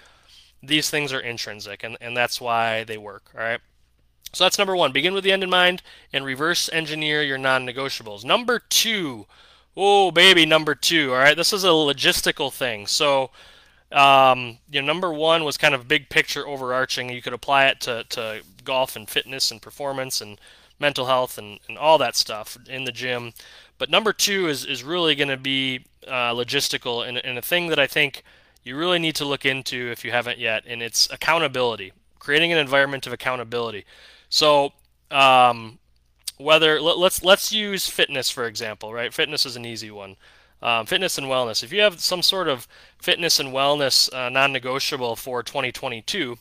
These 0.66 0.90
things 0.90 1.12
are 1.12 1.20
intrinsic, 1.20 1.82
and, 1.82 1.96
and 2.00 2.16
that's 2.16 2.40
why 2.40 2.84
they 2.84 2.98
work. 2.98 3.30
All 3.34 3.42
right. 3.42 3.60
So 4.32 4.44
that's 4.44 4.58
number 4.58 4.74
one. 4.74 4.92
Begin 4.92 5.14
with 5.14 5.24
the 5.24 5.32
end 5.32 5.44
in 5.44 5.50
mind 5.50 5.82
and 6.12 6.24
reverse 6.24 6.68
engineer 6.72 7.22
your 7.22 7.38
non-negotiables. 7.38 8.24
Number 8.24 8.58
two, 8.58 9.26
oh 9.76 10.10
baby, 10.10 10.44
number 10.44 10.74
two. 10.74 11.12
All 11.12 11.18
right, 11.18 11.36
this 11.36 11.52
is 11.52 11.62
a 11.62 11.68
logistical 11.68 12.52
thing. 12.52 12.86
So 12.86 13.30
um, 13.92 14.58
you 14.70 14.82
know, 14.82 14.86
number 14.86 15.12
one 15.12 15.44
was 15.44 15.56
kind 15.56 15.74
of 15.74 15.86
big 15.86 16.08
picture 16.08 16.46
overarching. 16.46 17.10
You 17.10 17.22
could 17.22 17.32
apply 17.32 17.66
it 17.66 17.80
to, 17.82 18.04
to 18.10 18.42
golf 18.64 18.96
and 18.96 19.08
fitness 19.08 19.52
and 19.52 19.62
performance 19.62 20.20
and 20.20 20.40
mental 20.80 21.06
health 21.06 21.38
and, 21.38 21.60
and 21.68 21.78
all 21.78 21.96
that 21.98 22.16
stuff 22.16 22.58
in 22.68 22.84
the 22.84 22.92
gym. 22.92 23.32
But 23.78 23.90
number 23.90 24.12
two 24.12 24.48
is, 24.48 24.64
is 24.64 24.82
really 24.82 25.14
going 25.14 25.28
to 25.28 25.36
be 25.36 25.86
uh, 26.06 26.34
logistical 26.34 27.06
and, 27.06 27.18
and 27.18 27.38
a 27.38 27.42
thing 27.42 27.68
that 27.68 27.78
I 27.78 27.86
think 27.86 28.24
you 28.64 28.76
really 28.76 28.98
need 28.98 29.14
to 29.16 29.24
look 29.24 29.44
into 29.44 29.90
if 29.90 30.04
you 30.04 30.10
haven't 30.10 30.38
yet, 30.38 30.64
and 30.66 30.82
it's 30.82 31.08
accountability, 31.12 31.92
creating 32.18 32.52
an 32.52 32.58
environment 32.58 33.06
of 33.06 33.12
accountability. 33.12 33.84
So, 34.28 34.72
um, 35.10 35.78
whether 36.38 36.80
let, 36.80 36.98
let's 36.98 37.22
let's 37.22 37.52
use 37.52 37.88
fitness 37.88 38.30
for 38.30 38.46
example, 38.46 38.92
right? 38.92 39.12
Fitness 39.12 39.46
is 39.46 39.56
an 39.56 39.64
easy 39.64 39.90
one. 39.90 40.16
Um, 40.62 40.86
fitness 40.86 41.18
and 41.18 41.26
wellness. 41.26 41.62
If 41.62 41.72
you 41.72 41.82
have 41.82 42.00
some 42.00 42.22
sort 42.22 42.48
of 42.48 42.66
fitness 42.98 43.38
and 43.38 43.50
wellness 43.50 44.12
uh, 44.14 44.30
non-negotiable 44.30 45.16
for 45.16 45.42
2022, 45.42 46.38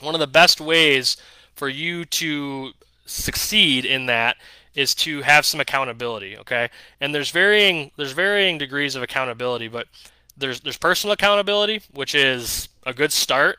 one 0.00 0.14
of 0.14 0.20
the 0.20 0.28
best 0.28 0.60
ways 0.60 1.16
for 1.54 1.68
you 1.68 2.04
to 2.04 2.72
succeed 3.04 3.84
in 3.84 4.06
that 4.06 4.36
is 4.74 4.94
to 4.94 5.20
have 5.22 5.44
some 5.44 5.60
accountability 5.60 6.36
okay 6.36 6.70
and 7.00 7.14
there's 7.14 7.30
varying 7.30 7.90
there's 7.96 8.12
varying 8.12 8.56
degrees 8.56 8.94
of 8.94 9.02
accountability 9.02 9.68
but 9.68 9.86
there's 10.36 10.60
there's 10.60 10.76
personal 10.76 11.12
accountability 11.12 11.82
which 11.92 12.14
is 12.14 12.68
a 12.84 12.92
good 12.92 13.12
start 13.12 13.58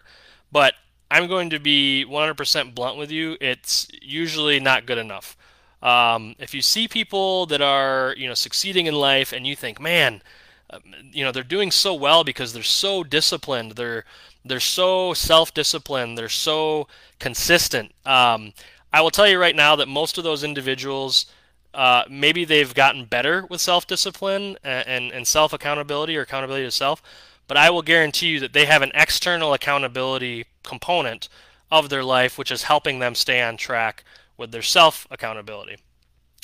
but 0.51 0.73
i'm 1.11 1.27
going 1.27 1.49
to 1.49 1.59
be 1.59 2.05
100% 2.07 2.73
blunt 2.75 2.97
with 2.97 3.11
you. 3.11 3.37
It's 3.39 3.87
usually 4.01 4.59
not 4.59 4.85
good 4.85 4.97
enough. 4.97 5.37
Um, 5.81 6.35
if 6.39 6.53
you 6.53 6.61
see 6.61 6.87
people 6.87 7.45
that 7.47 7.61
are 7.61 8.15
you 8.17 8.27
know 8.27 8.33
succeeding 8.33 8.87
in 8.87 8.95
life 8.95 9.33
and 9.33 9.45
you 9.45 9.55
think 9.55 9.79
man 9.81 10.21
um, 10.69 10.81
you 11.11 11.23
know 11.23 11.31
they're 11.31 11.43
doing 11.43 11.71
so 11.71 11.93
well 11.93 12.23
because 12.23 12.53
they're 12.53 12.63
so 12.63 13.03
disciplined 13.03 13.73
they're 13.73 14.05
they're 14.45 14.61
so 14.61 15.13
self-disciplined 15.13 16.17
they're 16.17 16.29
so 16.29 16.87
consistent 17.19 17.91
um, 18.05 18.53
I 18.93 19.01
will 19.01 19.09
tell 19.09 19.27
you 19.27 19.39
right 19.39 19.55
now 19.55 19.75
that 19.75 19.87
most 19.87 20.19
of 20.19 20.23
those 20.23 20.43
individuals, 20.43 21.25
uh, 21.73 22.03
maybe 22.09 22.45
they've 22.45 22.73
gotten 22.73 23.05
better 23.05 23.45
with 23.49 23.61
self 23.61 23.87
discipline 23.87 24.57
and, 24.63 24.87
and, 24.87 25.11
and 25.11 25.27
self 25.27 25.53
accountability 25.53 26.15
or 26.17 26.21
accountability 26.21 26.65
to 26.65 26.71
self, 26.71 27.01
but 27.47 27.57
I 27.57 27.69
will 27.69 27.81
guarantee 27.81 28.27
you 28.27 28.39
that 28.41 28.53
they 28.53 28.65
have 28.65 28.81
an 28.81 28.91
external 28.93 29.53
accountability 29.53 30.45
component 30.63 31.29
of 31.71 31.89
their 31.89 32.03
life, 32.03 32.37
which 32.37 32.51
is 32.51 32.63
helping 32.63 32.99
them 32.99 33.15
stay 33.15 33.41
on 33.41 33.57
track 33.57 34.03
with 34.37 34.51
their 34.51 34.61
self 34.61 35.07
accountability. 35.09 35.77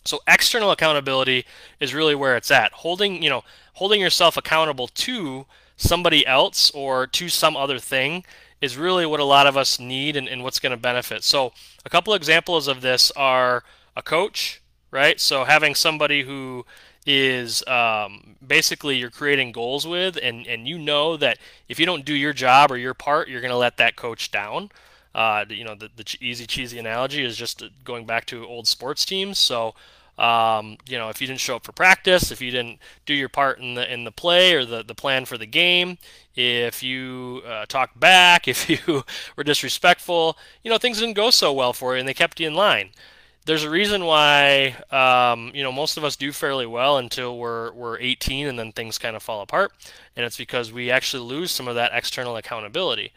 So 0.06 0.22
external 0.28 0.72
accountability 0.72 1.46
is 1.80 1.94
really 1.94 2.16
where 2.16 2.36
it's 2.36 2.52
at. 2.52 2.72
Holding, 2.72 3.22
you 3.22 3.30
know, 3.30 3.44
holding 3.74 4.02
yourself 4.02 4.38
accountable 4.38 4.88
to 4.88 5.46
somebody 5.78 6.26
else 6.26 6.72
or 6.72 7.06
to 7.08 7.30
some 7.30 7.56
other 7.56 7.80
thing 7.80 8.26
is 8.62 8.78
really 8.78 9.06
what 9.06 9.20
a 9.20 9.26
lot 9.26 9.48
of 9.48 9.56
us 9.56 9.80
need 9.80 10.16
and, 10.16 10.28
and 10.28 10.44
what's 10.44 10.60
going 10.60 10.72
to 10.72 10.78
benefit. 10.78 11.24
So, 11.24 11.54
a 11.86 11.90
couple 11.90 12.14
examples 12.14 12.68
of 12.68 12.82
this 12.82 13.12
are 13.12 13.64
a 13.96 14.02
coach, 14.02 14.62
right? 14.92 15.20
So, 15.20 15.44
having 15.46 15.76
somebody 15.76 16.24
who 16.24 16.66
is 17.06 17.66
um, 17.68 18.36
basically 18.46 18.98
you're 18.98 19.10
creating 19.10 19.52
goals 19.52 19.88
with, 19.88 20.18
and, 20.22 20.46
and 20.48 20.68
you 20.68 20.78
know 20.78 21.18
that 21.18 21.38
if 21.68 21.80
you 21.80 21.86
don't 21.86 22.06
do 22.06 22.14
your 22.14 22.34
job 22.34 22.72
or 22.72 22.78
your 22.78 22.94
part, 22.94 23.30
you're 23.30 23.42
going 23.42 23.52
to 23.52 23.58
let 23.58 23.78
that 23.78 23.96
coach 23.96 24.32
down. 24.32 24.70
Uh, 25.16 25.44
you 25.50 25.64
know, 25.64 25.76
the, 25.76 25.90
the 25.96 26.18
easy, 26.22 26.46
cheesy 26.46 26.78
analogy 26.78 27.24
is 27.24 27.36
just 27.36 27.64
going 27.84 28.06
back 28.06 28.26
to 28.26 28.46
old 28.46 28.68
sports 28.68 29.06
teams. 29.06 29.40
So, 29.40 29.74
um, 30.20 30.78
you 30.88 30.98
know, 30.98 31.10
if 31.10 31.20
you 31.22 31.28
didn't 31.28 31.40
show 31.40 31.56
up 31.56 31.64
for 31.64 31.72
practice, 31.72 32.30
if 32.32 32.42
you 32.42 32.52
didn't 32.52 32.80
do 33.06 33.14
your 33.14 33.30
part 33.30 33.60
in 33.60 33.74
the 33.74 33.92
in 33.92 34.04
the 34.04 34.12
play 34.12 34.54
or 34.54 34.66
the, 34.66 34.84
the 34.84 34.94
plan 34.94 35.26
for 35.26 35.38
the 35.38 35.46
game, 35.46 35.98
if 36.36 36.84
you 36.84 37.42
uh, 37.48 37.66
talked 37.66 38.00
back, 38.00 38.48
if 38.48 38.70
you 38.70 39.04
were 39.36 39.44
disrespectful, 39.44 40.38
you 40.64 40.70
know, 40.70 40.78
things 40.78 41.00
didn't 41.00 41.16
go 41.16 41.30
so 41.32 41.54
well 41.54 41.74
for 41.74 41.94
you, 41.96 42.00
and 42.00 42.08
they 42.08 42.14
kept 42.14 42.40
you 42.40 42.48
in 42.48 42.54
line. 42.54 42.90
There's 43.50 43.64
a 43.64 43.70
reason 43.72 44.06
why, 44.06 44.76
um, 44.92 45.50
you 45.56 45.64
know, 45.64 45.72
most 45.72 45.98
of 45.98 46.04
us 46.04 46.16
do 46.16 46.32
fairly 46.32 46.68
well 46.68 47.00
until 47.00 47.36
we're 47.36 47.72
we're 47.72 47.98
18, 47.98 48.46
and 48.46 48.60
then 48.60 48.72
things 48.72 49.00
kind 49.00 49.16
of 49.16 49.24
fall 49.24 49.42
apart, 49.42 49.72
and 50.16 50.24
it's 50.24 50.38
because 50.38 50.72
we 50.72 50.92
actually 50.92 51.24
lose 51.24 51.50
some 51.50 51.68
of 51.68 51.74
that 51.74 51.90
external 51.92 52.38
accountability. 52.38 53.12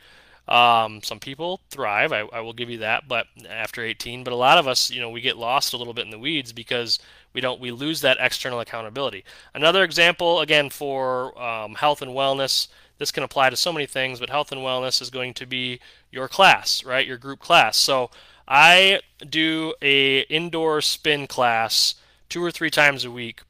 Um, 0.49 1.03
some 1.03 1.21
people 1.21 1.61
thrive, 1.69 2.15
I, 2.15 2.21
I, 2.21 2.41
will 2.41 2.55
give 2.55 2.71
you 2.71 2.79
that, 2.79 3.09
but 3.09 3.27
after 3.47 3.85
18, 3.85 4.25
but 4.25 4.33
a 4.33 4.37
lot 4.37 4.57
of 4.57 4.67
us, 4.67 4.91
you 4.91 5.03
know, 5.03 5.11
we 5.11 5.21
get 5.21 5.37
lost 5.37 5.75
a 5.75 5.77
little 5.77 5.93
bit 5.93 6.07
in 6.07 6.11
the 6.11 6.19
weeds 6.19 6.55
because 6.55 6.99
we 7.35 7.43
don't, 7.43 7.61
we 7.61 7.71
lose 7.71 8.01
that 8.01 8.17
external 8.19 8.59
accountability. 8.59 9.25
Another 9.55 9.85
example, 9.85 10.41
again, 10.41 10.71
for 10.71 11.39
um, 11.41 11.75
health 11.75 12.01
and 12.01 12.13
wellness, 12.13 12.69
this 12.97 13.13
can 13.13 13.23
apply 13.23 13.51
to 13.51 13.57
so 13.57 13.73
many 13.73 13.85
things, 13.85 14.19
but 14.19 14.31
health 14.31 14.51
and 14.51 14.63
wellness 14.63 15.03
is 15.03 15.11
going 15.11 15.35
to 15.35 15.45
be 15.45 15.79
your 16.11 16.27
class, 16.27 16.83
right? 16.85 17.07
Your 17.07 17.19
group 17.19 17.39
class. 17.39 17.77
So 17.77 18.11
I 18.47 19.01
do 19.29 19.75
a 19.81 20.21
indoor 20.23 20.81
spin 20.81 21.27
class 21.27 21.95
two 22.29 22.43
or 22.43 22.51
three 22.51 22.71
times 22.71 23.05
a 23.05 23.11
week, 23.11 23.43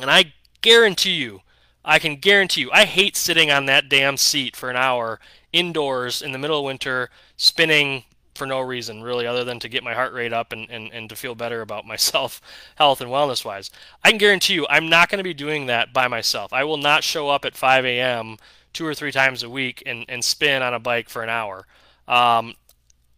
and 0.00 0.10
I 0.10 0.34
guarantee 0.60 1.14
you, 1.14 1.40
I 1.84 1.98
can 1.98 2.16
guarantee 2.16 2.62
you, 2.62 2.70
I 2.72 2.84
hate 2.84 3.16
sitting 3.16 3.50
on 3.50 3.66
that 3.66 3.88
damn 3.88 4.16
seat 4.16 4.54
for 4.54 4.70
an 4.70 4.76
hour 4.76 5.20
indoors 5.52 6.22
in 6.22 6.32
the 6.32 6.38
middle 6.38 6.58
of 6.58 6.64
winter 6.64 7.10
spinning 7.36 8.04
for 8.34 8.46
no 8.46 8.60
reason 8.60 9.02
really 9.02 9.26
other 9.26 9.44
than 9.44 9.58
to 9.60 9.68
get 9.68 9.84
my 9.84 9.92
heart 9.92 10.14
rate 10.14 10.32
up 10.32 10.52
and, 10.52 10.70
and, 10.70 10.90
and 10.90 11.10
to 11.10 11.16
feel 11.16 11.34
better 11.34 11.60
about 11.60 11.86
myself 11.86 12.40
health 12.76 13.02
and 13.02 13.10
wellness 13.10 13.44
wise 13.44 13.70
i 14.02 14.08
can 14.08 14.16
guarantee 14.16 14.54
you 14.54 14.66
i'm 14.70 14.88
not 14.88 15.10
going 15.10 15.18
to 15.18 15.22
be 15.22 15.34
doing 15.34 15.66
that 15.66 15.92
by 15.92 16.08
myself. 16.08 16.50
I 16.50 16.64
will 16.64 16.78
not 16.78 17.04
show 17.04 17.28
up 17.28 17.44
at 17.44 17.54
5 17.54 17.84
a.m 17.84 18.38
two 18.72 18.86
or 18.86 18.94
three 18.94 19.12
times 19.12 19.42
a 19.42 19.50
week 19.50 19.82
and, 19.86 20.04
and 20.08 20.24
spin 20.24 20.62
on 20.62 20.74
a 20.74 20.78
bike 20.78 21.08
for 21.08 21.22
an 21.22 21.28
hour. 21.28 21.66
Um, 22.08 22.54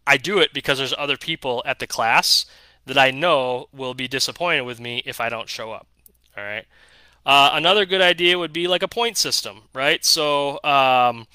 i 0.06 0.16
do 0.16 0.38
it 0.38 0.52
because 0.52 0.78
there's 0.78 0.94
other 0.96 1.16
people 1.16 1.62
at 1.66 1.78
the 1.78 1.86
class 1.86 2.46
that 2.86 2.98
i 2.98 3.10
know 3.10 3.68
will 3.72 3.94
be 3.94 4.08
disappointed 4.08 4.62
with 4.62 4.80
me 4.80 5.02
if 5.04 5.20
i 5.20 5.28
don't 5.28 5.48
show 5.48 5.72
up 5.72 5.86
all 6.36 6.44
right 6.44 6.66
uh, 7.26 7.52
another 7.54 7.86
good 7.86 8.02
idea 8.02 8.38
would 8.38 8.52
be 8.52 8.68
like 8.68 8.82
a 8.82 8.88
point 8.88 9.16
system 9.16 9.62
right 9.72 10.04
so 10.04 10.62
um, 10.62 11.26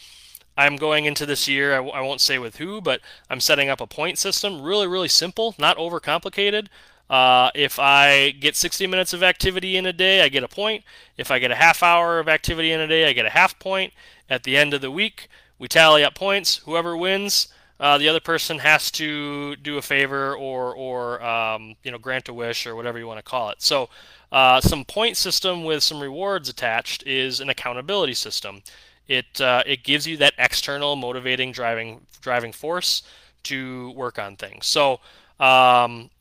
I'm 0.59 0.75
going 0.75 1.05
into 1.05 1.25
this 1.25 1.47
year, 1.47 1.71
I 1.71 1.77
w- 1.77 1.93
I 1.93 2.01
won't 2.01 2.19
say 2.19 2.37
with 2.37 2.57
who, 2.57 2.81
but 2.81 2.99
I'm 3.29 3.39
setting 3.39 3.69
up 3.69 3.79
a 3.79 3.87
point 3.87 4.17
system. 4.17 4.61
Really, 4.61 4.87
really 4.87 5.07
simple, 5.07 5.55
not 5.57 5.77
overcomplicated. 5.77 6.67
Uh, 7.09 7.49
if 7.55 7.79
I 7.79 8.31
get 8.31 8.57
60 8.57 8.85
minutes 8.85 9.13
of 9.13 9.23
activity 9.23 9.77
in 9.77 9.85
a 9.85 9.93
day, 9.93 10.21
I 10.21 10.27
get 10.27 10.43
a 10.43 10.49
point. 10.49 10.83
If 11.17 11.31
I 11.31 11.39
get 11.39 11.49
a 11.49 11.55
half 11.55 11.81
hour 11.81 12.19
of 12.19 12.27
activity 12.27 12.73
in 12.73 12.81
a 12.81 12.87
day, 12.87 13.07
I 13.07 13.13
get 13.13 13.25
a 13.25 13.29
half 13.29 13.57
point. 13.57 13.93
At 14.29 14.43
the 14.43 14.57
end 14.57 14.73
of 14.73 14.81
the 14.81 14.91
week, 14.91 15.29
we 15.57 15.69
tally 15.69 16.03
up 16.03 16.13
points. 16.13 16.57
Whoever 16.57 16.97
wins, 16.97 17.47
uh, 17.79 17.97
the 17.97 18.09
other 18.09 18.19
person 18.19 18.59
has 18.59 18.91
to 18.91 19.55
do 19.57 19.77
a 19.77 19.81
favor 19.81 20.35
or, 20.35 20.75
or 20.75 21.23
um, 21.23 21.75
you 21.83 21.91
know, 21.91 21.97
grant 21.97 22.27
a 22.27 22.33
wish 22.33 22.67
or 22.67 22.75
whatever 22.75 22.99
you 22.99 23.07
want 23.07 23.19
to 23.19 23.23
call 23.23 23.49
it. 23.49 23.61
So, 23.61 23.89
uh, 24.31 24.61
some 24.61 24.85
point 24.85 25.17
system 25.17 25.63
with 25.63 25.81
some 25.81 25.99
rewards 25.99 26.49
attached 26.49 27.03
is 27.07 27.39
an 27.39 27.49
accountability 27.49 28.13
system. 28.13 28.61
It 29.07 29.41
uh, 29.41 29.63
it 29.65 29.83
gives 29.83 30.05
you 30.05 30.17
that 30.17 30.33
external 30.37 30.95
motivating 30.95 31.51
driving 31.51 32.01
driving 32.21 32.51
force 32.51 33.01
to 33.43 33.91
work 33.91 34.19
on 34.19 34.35
things. 34.35 34.67
So, 34.67 34.99
um, 35.39 36.11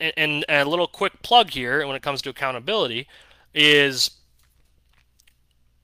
and, 0.00 0.44
and 0.48 0.66
a 0.66 0.70
little 0.70 0.86
quick 0.86 1.22
plug 1.22 1.50
here 1.50 1.86
when 1.86 1.96
it 1.96 2.02
comes 2.02 2.22
to 2.22 2.30
accountability 2.30 3.06
is 3.52 4.12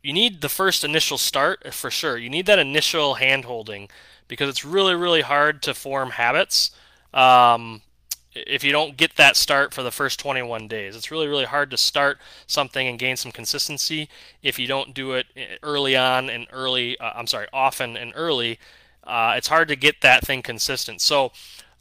you 0.02 0.12
need 0.12 0.40
the 0.40 0.48
first 0.48 0.84
initial 0.84 1.18
start 1.18 1.74
for 1.74 1.90
sure. 1.90 2.16
You 2.16 2.30
need 2.30 2.46
that 2.46 2.58
initial 2.58 3.14
hand 3.14 3.44
holding 3.44 3.88
because 4.34 4.48
it's 4.50 4.64
really, 4.64 4.94
really 4.94 5.22
hard 5.22 5.62
to 5.62 5.74
form 5.74 6.10
habits. 6.10 6.70
Um, 7.12 7.82
if 8.34 8.64
you 8.64 8.72
don't 8.72 8.96
get 8.96 9.16
that 9.16 9.36
start 9.36 9.72
for 9.72 9.82
the 9.82 9.92
first 9.92 10.18
21 10.18 10.66
days. 10.66 10.96
It's 10.96 11.10
really, 11.10 11.28
really 11.28 11.44
hard 11.44 11.70
to 11.70 11.76
start 11.76 12.18
something 12.46 12.86
and 12.86 12.98
gain 12.98 13.16
some 13.16 13.32
consistency 13.32 14.08
if 14.42 14.58
you 14.58 14.66
don't 14.66 14.92
do 14.92 15.12
it 15.12 15.26
early 15.62 15.96
on 15.96 16.28
and 16.28 16.46
early, 16.52 16.98
uh, 16.98 17.12
I'm 17.14 17.26
sorry, 17.26 17.46
often 17.52 17.96
and 17.96 18.12
early. 18.16 18.58
Uh, 19.04 19.34
it's 19.36 19.48
hard 19.48 19.68
to 19.68 19.76
get 19.76 20.00
that 20.00 20.26
thing 20.26 20.42
consistent. 20.42 21.00
So, 21.00 21.32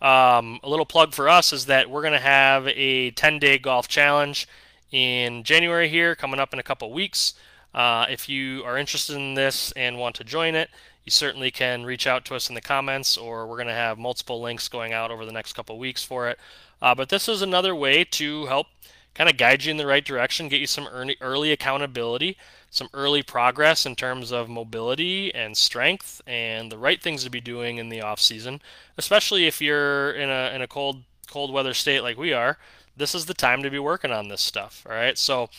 um, 0.01 0.60
a 0.63 0.69
little 0.69 0.86
plug 0.86 1.13
for 1.13 1.29
us 1.29 1.53
is 1.53 1.65
that 1.67 1.89
we're 1.89 2.01
going 2.01 2.13
to 2.13 2.19
have 2.19 2.67
a 2.67 3.12
10 3.12 3.39
day 3.39 3.57
golf 3.57 3.88
challenge 3.88 4.48
in 4.91 5.43
January 5.43 5.88
here, 5.88 6.13
coming 6.13 6.39
up 6.39 6.53
in 6.53 6.60
a 6.60 6.63
couple 6.63 6.91
weeks. 6.91 7.33
Uh, 7.74 8.05
if 8.10 8.29
you 8.29 8.63
are 8.63 8.77
interested 8.77 9.15
in 9.15 9.33
this 9.33 9.72
and 9.72 9.98
want 9.98 10.15
to 10.15 10.24
join 10.24 10.53
it, 10.53 10.69
you 11.05 11.12
certainly 11.12 11.51
can 11.51 11.86
reach 11.86 12.07
out 12.07 12.25
to 12.25 12.36
us 12.36 12.50
in 12.50 12.55
the 12.55 12.62
comments, 12.62 13.17
or 13.17 13.45
we're 13.45 13.57
going 13.57 13.67
to 13.67 13.74
have 13.74 13.98
multiple 13.98 14.41
links 14.41 14.67
going 14.67 14.93
out 14.93 15.12
over 15.12 15.25
the 15.25 15.31
next 15.31 15.53
couple 15.53 15.77
weeks 15.77 16.03
for 16.03 16.29
it. 16.29 16.39
Uh, 16.81 16.95
but 16.95 17.10
this 17.10 17.27
is 17.27 17.41
another 17.41 17.75
way 17.75 18.03
to 18.03 18.45
help 18.45 18.67
kind 19.13 19.29
of 19.29 19.38
guide 19.38 19.63
you 19.63 19.72
in 19.72 19.77
the 19.77 19.86
right 19.86 20.03
direction, 20.03 20.48
get 20.48 20.60
you 20.60 20.67
some 20.67 20.88
early, 20.88 21.17
early 21.22 21.51
accountability, 21.51 22.38
some 22.69 22.89
early 22.93 23.22
progress 23.22 23.86
in 23.86 23.95
terms 23.95 24.31
of 24.31 24.50
mobility 24.50 25.33
and 25.36 25.55
strength, 25.55 26.22
and 26.25 26.72
the 26.72 26.77
right 26.77 27.01
things 27.01 27.24
to 27.24 27.29
be 27.29 27.41
doing 27.41 27.77
in 27.77 27.89
the 27.89 28.01
off 28.01 28.19
season, 28.19 28.62
especially 28.98 29.45
if 29.45 29.62
you're 29.62 30.12
in 30.12 30.29
a 30.29 30.51
in 30.55 30.62
a 30.62 30.67
cold 30.67 31.03
cold 31.27 31.53
weather 31.53 31.74
state 31.74 32.01
like 32.01 32.17
we 32.17 32.33
are. 32.33 32.57
This 32.95 33.13
is 33.15 33.25
the 33.25 33.33
time 33.33 33.63
to 33.63 33.69
be 33.69 33.79
working 33.79 34.12
on 34.12 34.27
this 34.27 34.41
stuff. 34.41 34.86
All 34.88 34.95
right, 34.95 35.17
so 35.17 35.50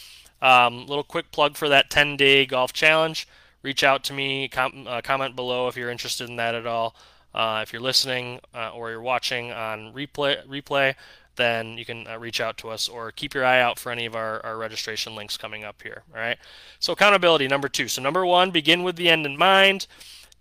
um, 0.43 0.87
little 0.87 1.05
quick 1.05 1.31
plug 1.33 1.57
for 1.57 1.69
that 1.69 1.91
10 1.91 2.17
day 2.17 2.47
golf 2.47 2.73
challenge 2.73 3.27
reach 3.65 3.83
out 3.83 4.05
to 4.05 4.13
me, 4.13 4.47
com- 4.47 4.87
uh, 4.87 5.01
comment 5.01 5.35
below 5.35 5.67
if 5.67 5.77
you're 5.77 5.91
interested 5.91 6.29
in 6.29 6.37
that 6.37 6.55
at 6.55 6.67
all. 6.67 6.95
Uh, 7.35 7.61
if 7.65 7.73
you're 7.73 7.83
listening 7.83 8.39
uh, 8.55 8.71
or 8.71 8.91
you're 8.91 9.03
watching 9.03 9.51
on 9.51 9.93
replay, 9.93 10.47
replay, 10.47 10.95
then 11.35 11.77
you 11.77 11.85
can 11.85 12.07
uh, 12.07 12.17
reach 12.17 12.41
out 12.41 12.57
to 12.59 12.69
us 12.69 12.89
or 12.89 13.11
keep 13.11 13.35
your 13.35 13.45
eye 13.45 13.61
out 13.61 13.77
for 13.77 13.91
any 13.91 14.07
of 14.07 14.15
our, 14.15 14.45
our 14.47 14.57
registration 14.57 15.17
links 15.17 15.37
coming 15.37 15.65
up 15.65 15.83
here. 15.83 16.05
All 16.15 16.21
right. 16.21 16.39
So 16.79 16.93
accountability 16.93 17.49
number 17.49 17.69
two. 17.69 17.89
So 17.89 18.01
number 18.01 18.25
one, 18.25 18.53
begin 18.53 18.85
with 18.85 18.95
the 18.95 19.09
end 19.09 19.27
in 19.27 19.37
mind. 19.37 19.89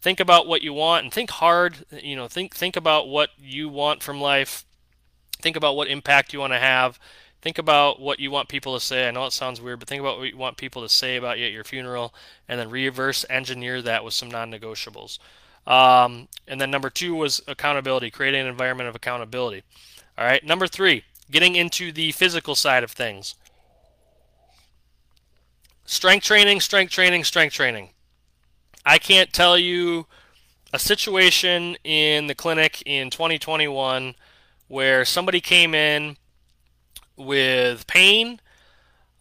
Think 0.02 0.20
about 0.20 0.46
what 0.46 0.62
you 0.62 0.74
want 0.74 1.06
and 1.06 1.14
think 1.14 1.32
hard. 1.32 1.86
You 1.90 2.16
know, 2.16 2.28
think 2.28 2.54
think 2.54 2.76
about 2.76 3.08
what 3.08 3.30
you 3.40 3.70
want 3.70 4.04
from 4.04 4.22
life. 4.22 4.66
Think 5.42 5.56
about 5.56 5.76
what 5.76 5.88
impact 5.88 6.34
you 6.34 6.40
want 6.40 6.54
to 6.54 6.60
have. 6.60 7.00
Think 7.44 7.58
about 7.58 8.00
what 8.00 8.22
you 8.22 8.32
want 8.32 8.48
people 8.48 8.74
to 8.74 8.80
say. 8.80 9.06
I 9.06 9.12
know 9.12 9.26
it 9.26 9.34
sounds 9.34 9.60
weird, 9.60 9.80
but 9.80 9.90
think 9.90 10.00
about 10.00 10.18
what 10.18 10.30
you 10.30 10.38
want 10.38 10.56
people 10.56 10.82
to 10.82 10.88
say 10.88 11.18
about 11.18 11.38
you 11.38 11.46
at 11.46 11.52
your 11.52 11.66
funeral, 11.66 12.14
and 12.48 12.58
then 12.58 12.70
reverse 12.70 13.26
engineer 13.30 13.82
that 13.82 14.06
with 14.06 14.14
some 14.14 14.32
non-negotiables. 14.32 15.20
Um, 15.68 16.30
and 16.48 16.62
then 16.62 16.72
number 16.72 16.90
two 16.90 17.16
was 17.16 17.42
accountability, 17.46 18.12
creating 18.12 18.40
an 18.40 18.48
environment 18.48 18.88
of 18.88 18.96
accountability. 18.96 19.64
All 20.18 20.24
right. 20.24 20.42
Number 20.42 20.68
three, 20.68 21.04
getting 21.30 21.58
into 21.58 21.92
the 21.92 22.14
physical 22.14 22.56
side 22.56 22.82
of 22.82 22.92
things. 22.92 23.36
Strength 25.84 26.24
training, 26.24 26.62
strength 26.62 26.92
training, 26.92 27.26
strength 27.26 27.56
training. 27.56 27.90
I 28.86 28.98
can't 28.98 29.34
tell 29.34 29.58
you 29.58 30.08
a 30.72 30.80
situation 30.80 31.76
in 31.84 32.28
the 32.28 32.36
clinic 32.36 32.82
in 32.86 33.10
2021 33.10 34.16
where 34.70 35.04
somebody 35.04 35.42
came 35.42 35.76
in 35.76 36.16
with 37.18 37.88
pain, 37.88 38.40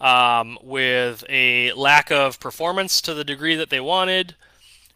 um, 0.00 0.58
with 0.62 1.24
a 1.28 1.72
lack 1.72 2.10
of 2.10 2.40
performance 2.40 3.00
to 3.02 3.14
the 3.14 3.24
degree 3.24 3.54
that 3.54 3.70
they 3.70 3.80
wanted, 3.80 4.34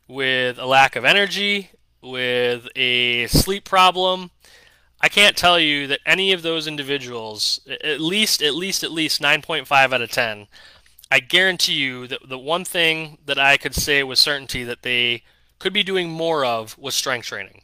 with 0.08 0.58
a 0.58 0.66
lack 0.66 0.96
of 0.96 1.04
energy, 1.04 1.70
with 2.02 2.68
a 2.76 3.26
sleep 3.28 3.64
problem. 3.64 4.30
I 5.00 5.08
can't 5.08 5.36
tell 5.36 5.60
you 5.60 5.86
that 5.88 6.00
any 6.06 6.32
of 6.32 6.42
those 6.42 6.66
individuals, 6.66 7.60
at 7.84 8.00
least, 8.00 8.42
at 8.42 8.54
least, 8.54 8.82
at 8.82 8.90
least 8.90 9.20
9.5 9.20 9.92
out 9.92 10.00
of 10.00 10.10
10, 10.10 10.46
I 11.10 11.20
guarantee 11.20 11.74
you 11.74 12.06
that 12.08 12.28
the 12.28 12.38
one 12.38 12.64
thing 12.64 13.18
that 13.26 13.38
I 13.38 13.56
could 13.56 13.74
say 13.74 14.02
with 14.02 14.18
certainty 14.18 14.64
that 14.64 14.82
they 14.82 15.22
could 15.58 15.72
be 15.72 15.82
doing 15.82 16.10
more 16.10 16.44
of 16.44 16.76
was 16.78 16.94
strength 16.94 17.26
training. 17.26 17.62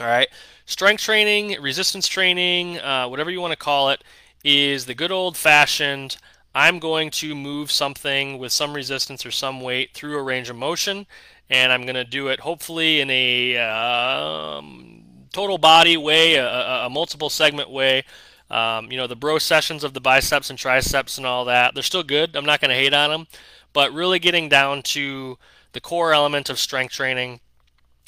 All 0.00 0.06
right, 0.06 0.28
strength 0.66 1.02
training, 1.02 1.60
resistance 1.60 2.06
training, 2.06 2.78
uh, 2.78 3.08
whatever 3.08 3.30
you 3.30 3.40
want 3.40 3.52
to 3.52 3.56
call 3.56 3.90
it, 3.90 4.04
is 4.44 4.86
the 4.86 4.94
good 4.94 5.12
old 5.12 5.36
fashioned. 5.36 6.16
I'm 6.54 6.78
going 6.78 7.10
to 7.10 7.34
move 7.34 7.70
something 7.70 8.38
with 8.38 8.52
some 8.52 8.74
resistance 8.74 9.24
or 9.24 9.30
some 9.30 9.60
weight 9.60 9.94
through 9.94 10.18
a 10.18 10.22
range 10.22 10.50
of 10.50 10.56
motion, 10.56 11.06
and 11.50 11.72
I'm 11.72 11.82
going 11.82 11.94
to 11.94 12.04
do 12.04 12.28
it 12.28 12.40
hopefully 12.40 13.00
in 13.00 13.10
a 13.10 13.56
um, 13.58 15.04
total 15.32 15.58
body 15.58 15.96
way, 15.96 16.34
a, 16.34 16.46
a, 16.46 16.90
multiple 16.90 17.30
segment 17.30 17.70
way. 17.70 18.04
Um, 18.50 18.90
you 18.90 18.96
know, 18.96 19.06
the 19.06 19.16
bro 19.16 19.38
sessions 19.38 19.84
of 19.84 19.92
the 19.92 20.00
biceps 20.00 20.50
and 20.50 20.58
triceps 20.58 21.18
and 21.18 21.26
all 21.26 21.44
that, 21.44 21.74
they're 21.74 21.82
still 21.82 22.02
good. 22.02 22.34
I'm 22.34 22.46
not 22.46 22.60
going 22.60 22.70
to 22.70 22.74
hate 22.74 22.94
on 22.94 23.10
them, 23.10 23.26
but 23.72 23.92
really 23.92 24.18
getting 24.18 24.48
down 24.48 24.82
to 24.82 25.38
the 25.72 25.80
core 25.80 26.14
element 26.14 26.48
of 26.48 26.58
strength 26.58 26.92
training. 26.94 27.40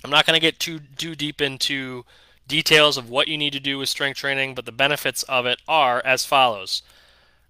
I'm 0.03 0.11
not 0.11 0.27
going 0.27 0.35
to 0.35 0.41
get 0.41 0.59
too 0.59 0.81
too 0.97 1.15
deep 1.15 1.43
into 1.43 2.05
details 2.51 2.97
of 2.99 3.09
what 3.09 3.29
you 3.29 3.39
need 3.39 3.53
to 3.53 3.61
do 3.61 3.79
with 3.79 3.89
strength 3.89 4.19
training, 4.19 4.55
but 4.55 4.67
the 4.67 4.73
benefits 4.73 5.23
of 5.23 5.47
it 5.47 5.63
are 5.67 6.03
as 6.05 6.27
follows. 6.27 6.83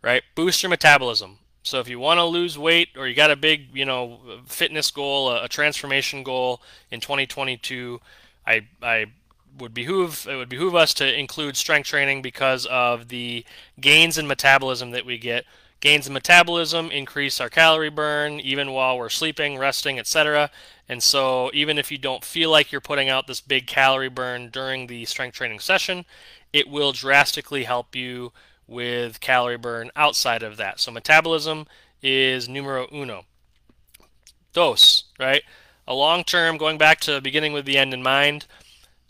Right? 0.02 0.23
Boost 0.35 0.62
your 0.62 0.71
metabolism. 0.71 1.38
So 1.62 1.80
if 1.80 1.88
you 1.88 1.99
want 1.99 2.19
to 2.19 2.25
lose 2.25 2.59
weight 2.59 2.90
or 2.97 3.07
you 3.07 3.14
got 3.14 3.30
a 3.30 3.37
big, 3.37 3.75
you 3.75 3.85
know, 3.85 4.21
fitness 4.47 4.90
goal, 4.90 5.30
a, 5.30 5.49
transformation 5.49 6.23
goal 6.23 6.62
in 6.90 7.00
2022, 7.00 8.00
I 8.47 8.66
I 8.83 9.07
would 9.59 9.75
behoove 9.75 10.26
it 10.26 10.37
would 10.37 10.49
behoove 10.49 10.75
us 10.75 10.95
to 10.95 11.19
include 11.19 11.57
strength 11.57 11.87
training 11.87 12.23
because 12.23 12.66
of 12.66 13.09
the 13.09 13.45
gains 13.78 14.16
in 14.16 14.26
metabolism 14.26 14.92
that 14.92 15.04
we 15.04 15.19
get. 15.19 15.45
Gains 15.80 16.06
in 16.06 16.12
metabolism 16.12 16.90
increase 16.90 17.40
our 17.40 17.49
calorie 17.49 17.88
burn 17.88 18.38
even 18.38 18.72
while 18.72 18.99
we're 18.99 19.08
sleeping, 19.08 19.56
resting, 19.56 19.99
etc. 19.99 20.50
And 20.88 21.02
so 21.02 21.50
even 21.54 21.78
if 21.78 21.90
you 21.90 21.96
don't 21.96 22.22
feel 22.22 22.50
like 22.50 22.70
you're 22.70 22.82
putting 22.82 23.08
out 23.08 23.26
this 23.26 23.40
big 23.40 23.66
calorie 23.66 24.10
burn 24.10 24.50
during 24.50 24.87
the 24.87 25.06
strength 25.06 25.37
training 25.37 25.60
session, 25.60 26.04
it 26.52 26.68
will 26.68 26.92
drastically 26.92 27.64
help 27.64 27.96
you 27.96 28.32
with 28.66 29.20
calorie 29.20 29.56
burn 29.56 29.90
outside 29.96 30.42
of 30.42 30.58
that. 30.58 30.80
So 30.80 30.90
metabolism 30.90 31.66
is 32.02 32.48
numero 32.48 32.87
uno. 32.92 33.24
Dose, 34.52 35.05
right? 35.18 35.42
A 35.88 35.94
long 35.94 36.24
term, 36.24 36.59
going 36.59 36.76
back 36.76 37.00
to 37.00 37.20
beginning 37.20 37.52
with 37.52 37.64
the 37.64 37.78
end 37.78 37.94
in 37.94 38.02
mind, 38.02 38.46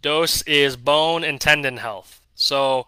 dose 0.02 0.42
is 0.42 0.76
bone 0.76 1.24
and 1.24 1.40
tendon 1.40 1.78
health. 1.78 2.20
So 2.34 2.86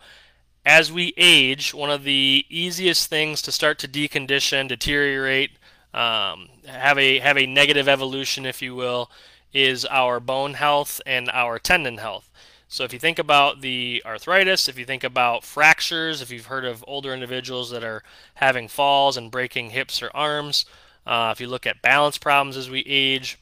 as 0.64 0.92
we 0.92 1.12
age, 1.16 1.74
one 1.74 1.90
of 1.90 2.04
the 2.04 2.46
easiest 2.48 3.08
things 3.08 3.42
to 3.42 3.52
start 3.52 3.78
to 3.80 3.88
decondition, 3.88 4.68
deteriorate, 4.68 5.52
um, 5.92 6.48
have 6.66 6.98
a 6.98 7.18
have 7.18 7.36
a 7.36 7.46
negative 7.46 7.88
evolution, 7.88 8.46
if 8.46 8.62
you 8.62 8.74
will, 8.74 9.10
is 9.52 9.84
our 9.86 10.20
bone 10.20 10.54
health 10.54 11.00
and 11.04 11.28
our 11.30 11.58
tendon 11.58 11.98
health. 11.98 12.30
So 12.68 12.84
if 12.84 12.92
you 12.94 12.98
think 12.98 13.18
about 13.18 13.60
the 13.60 14.02
arthritis, 14.06 14.66
if 14.66 14.78
you 14.78 14.86
think 14.86 15.04
about 15.04 15.44
fractures, 15.44 16.22
if 16.22 16.30
you've 16.30 16.46
heard 16.46 16.64
of 16.64 16.82
older 16.88 17.12
individuals 17.12 17.70
that 17.70 17.84
are 17.84 18.02
having 18.36 18.66
falls 18.66 19.18
and 19.18 19.30
breaking 19.30 19.70
hips 19.70 20.00
or 20.02 20.10
arms, 20.14 20.64
uh, 21.06 21.30
if 21.34 21.40
you 21.40 21.48
look 21.48 21.66
at 21.66 21.82
balance 21.82 22.16
problems 22.16 22.56
as 22.56 22.70
we 22.70 22.80
age, 22.86 23.36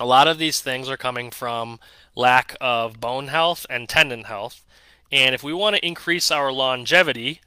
a 0.00 0.06
lot 0.06 0.26
of 0.26 0.38
these 0.38 0.60
things 0.60 0.88
are 0.88 0.96
coming 0.96 1.30
from 1.30 1.78
lack 2.16 2.56
of 2.60 2.98
bone 2.98 3.28
health 3.28 3.64
and 3.70 3.88
tendon 3.88 4.24
health. 4.24 4.64
And 5.10 5.34
if 5.34 5.42
we 5.42 5.52
want 5.52 5.76
to 5.76 5.86
increase 5.86 6.30
our 6.30 6.52
longevity, 6.52 7.40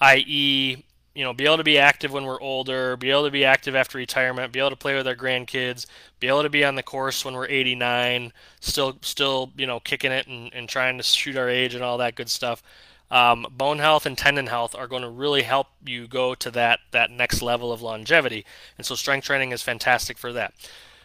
i.e., 0.00 0.84
you 1.14 1.24
know, 1.24 1.32
be 1.32 1.46
able 1.46 1.56
to 1.56 1.64
be 1.64 1.78
active 1.78 2.12
when 2.12 2.24
we're 2.24 2.40
older, 2.42 2.94
be 2.98 3.10
able 3.10 3.24
to 3.24 3.30
be 3.30 3.44
active 3.44 3.74
after 3.74 3.96
retirement, 3.96 4.52
be 4.52 4.60
able 4.60 4.68
to 4.70 4.76
play 4.76 4.94
with 4.94 5.08
our 5.08 5.14
grandkids, 5.14 5.86
be 6.20 6.28
able 6.28 6.42
to 6.42 6.50
be 6.50 6.62
on 6.62 6.74
the 6.74 6.82
course 6.82 7.24
when 7.24 7.32
we're 7.32 7.48
89, 7.48 8.34
still, 8.60 8.98
still, 9.00 9.50
you 9.56 9.66
know, 9.66 9.80
kicking 9.80 10.12
it 10.12 10.26
and, 10.26 10.52
and 10.52 10.68
trying 10.68 10.98
to 10.98 11.02
shoot 11.02 11.36
our 11.36 11.48
age 11.48 11.74
and 11.74 11.82
all 11.82 11.96
that 11.98 12.16
good 12.16 12.28
stuff. 12.28 12.62
Um, 13.10 13.46
bone 13.50 13.78
health 13.78 14.04
and 14.04 14.18
tendon 14.18 14.48
health 14.48 14.74
are 14.74 14.86
going 14.86 15.02
to 15.02 15.08
really 15.08 15.42
help 15.42 15.68
you 15.84 16.06
go 16.06 16.34
to 16.34 16.50
that 16.50 16.80
that 16.90 17.10
next 17.10 17.40
level 17.40 17.72
of 17.72 17.80
longevity, 17.80 18.44
and 18.76 18.84
so 18.84 18.96
strength 18.96 19.24
training 19.24 19.52
is 19.52 19.62
fantastic 19.62 20.18
for 20.18 20.32
that. 20.32 20.54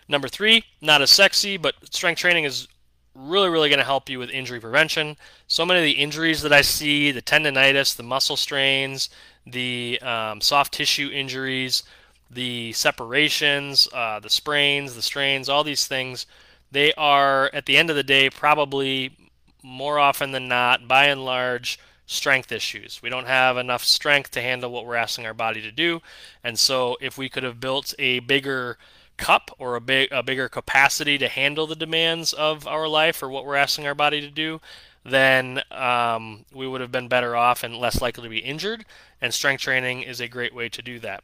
Number 0.07 0.27
three, 0.27 0.65
not 0.81 1.03
as 1.03 1.11
sexy, 1.11 1.57
but 1.57 1.75
strength 1.93 2.17
training 2.17 2.45
is 2.45 2.67
really, 3.13 3.49
really 3.49 3.69
going 3.69 3.79
to 3.79 3.85
help 3.85 4.09
you 4.09 4.19
with 4.19 4.29
injury 4.29 4.59
prevention. 4.59 5.17
So 5.47 5.65
many 5.65 5.79
of 5.79 5.85
the 5.85 6.01
injuries 6.01 6.41
that 6.41 6.53
I 6.53 6.61
see, 6.61 7.11
the 7.11 7.21
tendonitis, 7.21 7.95
the 7.95 8.03
muscle 8.03 8.37
strains, 8.37 9.09
the 9.45 9.99
um, 10.01 10.41
soft 10.41 10.73
tissue 10.73 11.09
injuries, 11.13 11.83
the 12.29 12.71
separations, 12.73 13.87
uh, 13.93 14.19
the 14.19 14.29
sprains, 14.29 14.95
the 14.95 15.01
strains, 15.01 15.49
all 15.49 15.63
these 15.63 15.87
things, 15.87 16.25
they 16.71 16.93
are, 16.93 17.49
at 17.53 17.65
the 17.65 17.75
end 17.75 17.89
of 17.89 17.95
the 17.97 18.03
day, 18.03 18.29
probably 18.29 19.17
more 19.61 19.99
often 19.99 20.31
than 20.31 20.47
not, 20.47 20.87
by 20.87 21.05
and 21.05 21.25
large, 21.25 21.77
strength 22.05 22.51
issues. 22.51 23.01
We 23.01 23.09
don't 23.09 23.27
have 23.27 23.57
enough 23.57 23.83
strength 23.83 24.31
to 24.31 24.41
handle 24.41 24.71
what 24.71 24.85
we're 24.85 24.95
asking 24.95 25.25
our 25.25 25.33
body 25.33 25.61
to 25.61 25.71
do. 25.71 26.01
And 26.43 26.57
so, 26.57 26.97
if 27.01 27.17
we 27.17 27.29
could 27.29 27.43
have 27.43 27.59
built 27.59 27.93
a 27.99 28.19
bigger 28.19 28.77
cup 29.21 29.55
or 29.59 29.75
a 29.75 29.81
big 29.81 30.11
a 30.11 30.23
bigger 30.23 30.49
capacity 30.49 31.17
to 31.19 31.29
handle 31.29 31.67
the 31.67 31.75
demands 31.75 32.33
of 32.33 32.67
our 32.67 32.87
life 32.87 33.21
or 33.21 33.29
what 33.29 33.45
we're 33.45 33.55
asking 33.55 33.85
our 33.85 33.95
body 33.95 34.19
to 34.19 34.29
do, 34.29 34.59
then 35.05 35.61
um, 35.69 36.43
we 36.51 36.67
would 36.67 36.81
have 36.81 36.91
been 36.91 37.07
better 37.07 37.35
off 37.35 37.63
and 37.63 37.77
less 37.77 38.01
likely 38.01 38.23
to 38.23 38.29
be 38.29 38.39
injured. 38.39 38.83
And 39.21 39.33
strength 39.33 39.61
training 39.61 40.01
is 40.01 40.19
a 40.19 40.27
great 40.27 40.55
way 40.55 40.69
to 40.69 40.81
do 40.81 40.99
that. 40.99 41.23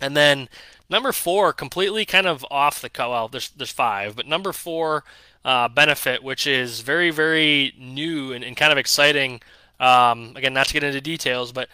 And 0.00 0.16
then 0.16 0.48
number 0.90 1.12
four, 1.12 1.52
completely 1.52 2.04
kind 2.04 2.26
of 2.26 2.44
off 2.50 2.82
the 2.82 2.90
cut. 2.90 3.10
Well, 3.10 3.28
there's 3.28 3.50
there's 3.50 3.70
five, 3.70 4.16
but 4.16 4.26
number 4.26 4.52
four 4.52 5.04
uh, 5.44 5.68
benefit, 5.68 6.24
which 6.24 6.46
is 6.46 6.80
very 6.80 7.10
very 7.10 7.72
new 7.78 8.32
and, 8.32 8.42
and 8.44 8.56
kind 8.56 8.72
of 8.72 8.78
exciting. 8.78 9.40
Um, 9.78 10.32
again, 10.36 10.54
not 10.54 10.66
to 10.66 10.74
get 10.74 10.82
into 10.82 11.00
details, 11.00 11.52
but 11.52 11.68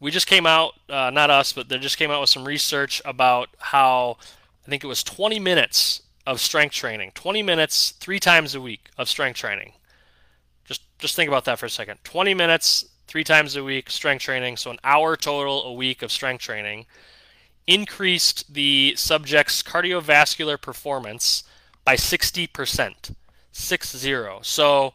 we 0.00 0.10
just 0.10 0.26
came 0.26 0.46
out, 0.46 0.74
uh, 0.88 1.10
not 1.10 1.30
us, 1.30 1.52
but 1.52 1.68
they 1.68 1.78
just 1.78 1.96
came 1.96 2.10
out 2.10 2.20
with 2.20 2.30
some 2.30 2.44
research 2.44 3.00
about 3.04 3.48
how 3.58 4.18
I 4.66 4.70
think 4.70 4.82
it 4.82 4.88
was 4.88 5.04
20 5.04 5.38
minutes 5.38 6.02
of 6.26 6.40
strength 6.40 6.74
training, 6.74 7.12
20 7.14 7.42
minutes 7.42 7.92
three 7.92 8.18
times 8.18 8.54
a 8.54 8.60
week 8.60 8.90
of 8.98 9.08
strength 9.08 9.36
training 9.36 9.72
just 10.66 10.82
just 10.98 11.14
think 11.14 11.28
about 11.28 11.44
that 11.44 11.58
for 11.58 11.66
a 11.66 11.70
second. 11.70 11.98
20 12.04 12.34
minutes, 12.34 12.84
three 13.06 13.24
times 13.24 13.56
a 13.56 13.64
week, 13.64 13.90
strength 13.90 14.22
training, 14.22 14.56
so 14.56 14.70
an 14.70 14.78
hour 14.84 15.16
total 15.16 15.64
a 15.64 15.72
week 15.72 16.02
of 16.02 16.10
strength 16.10 16.42
training, 16.42 16.86
increased 17.66 18.52
the 18.52 18.94
subject's 18.96 19.62
cardiovascular 19.62 20.60
performance 20.60 21.44
by 21.84 21.96
60%. 21.96 23.14
Six 23.52 23.96
zero. 23.96 24.40
So 24.42 24.92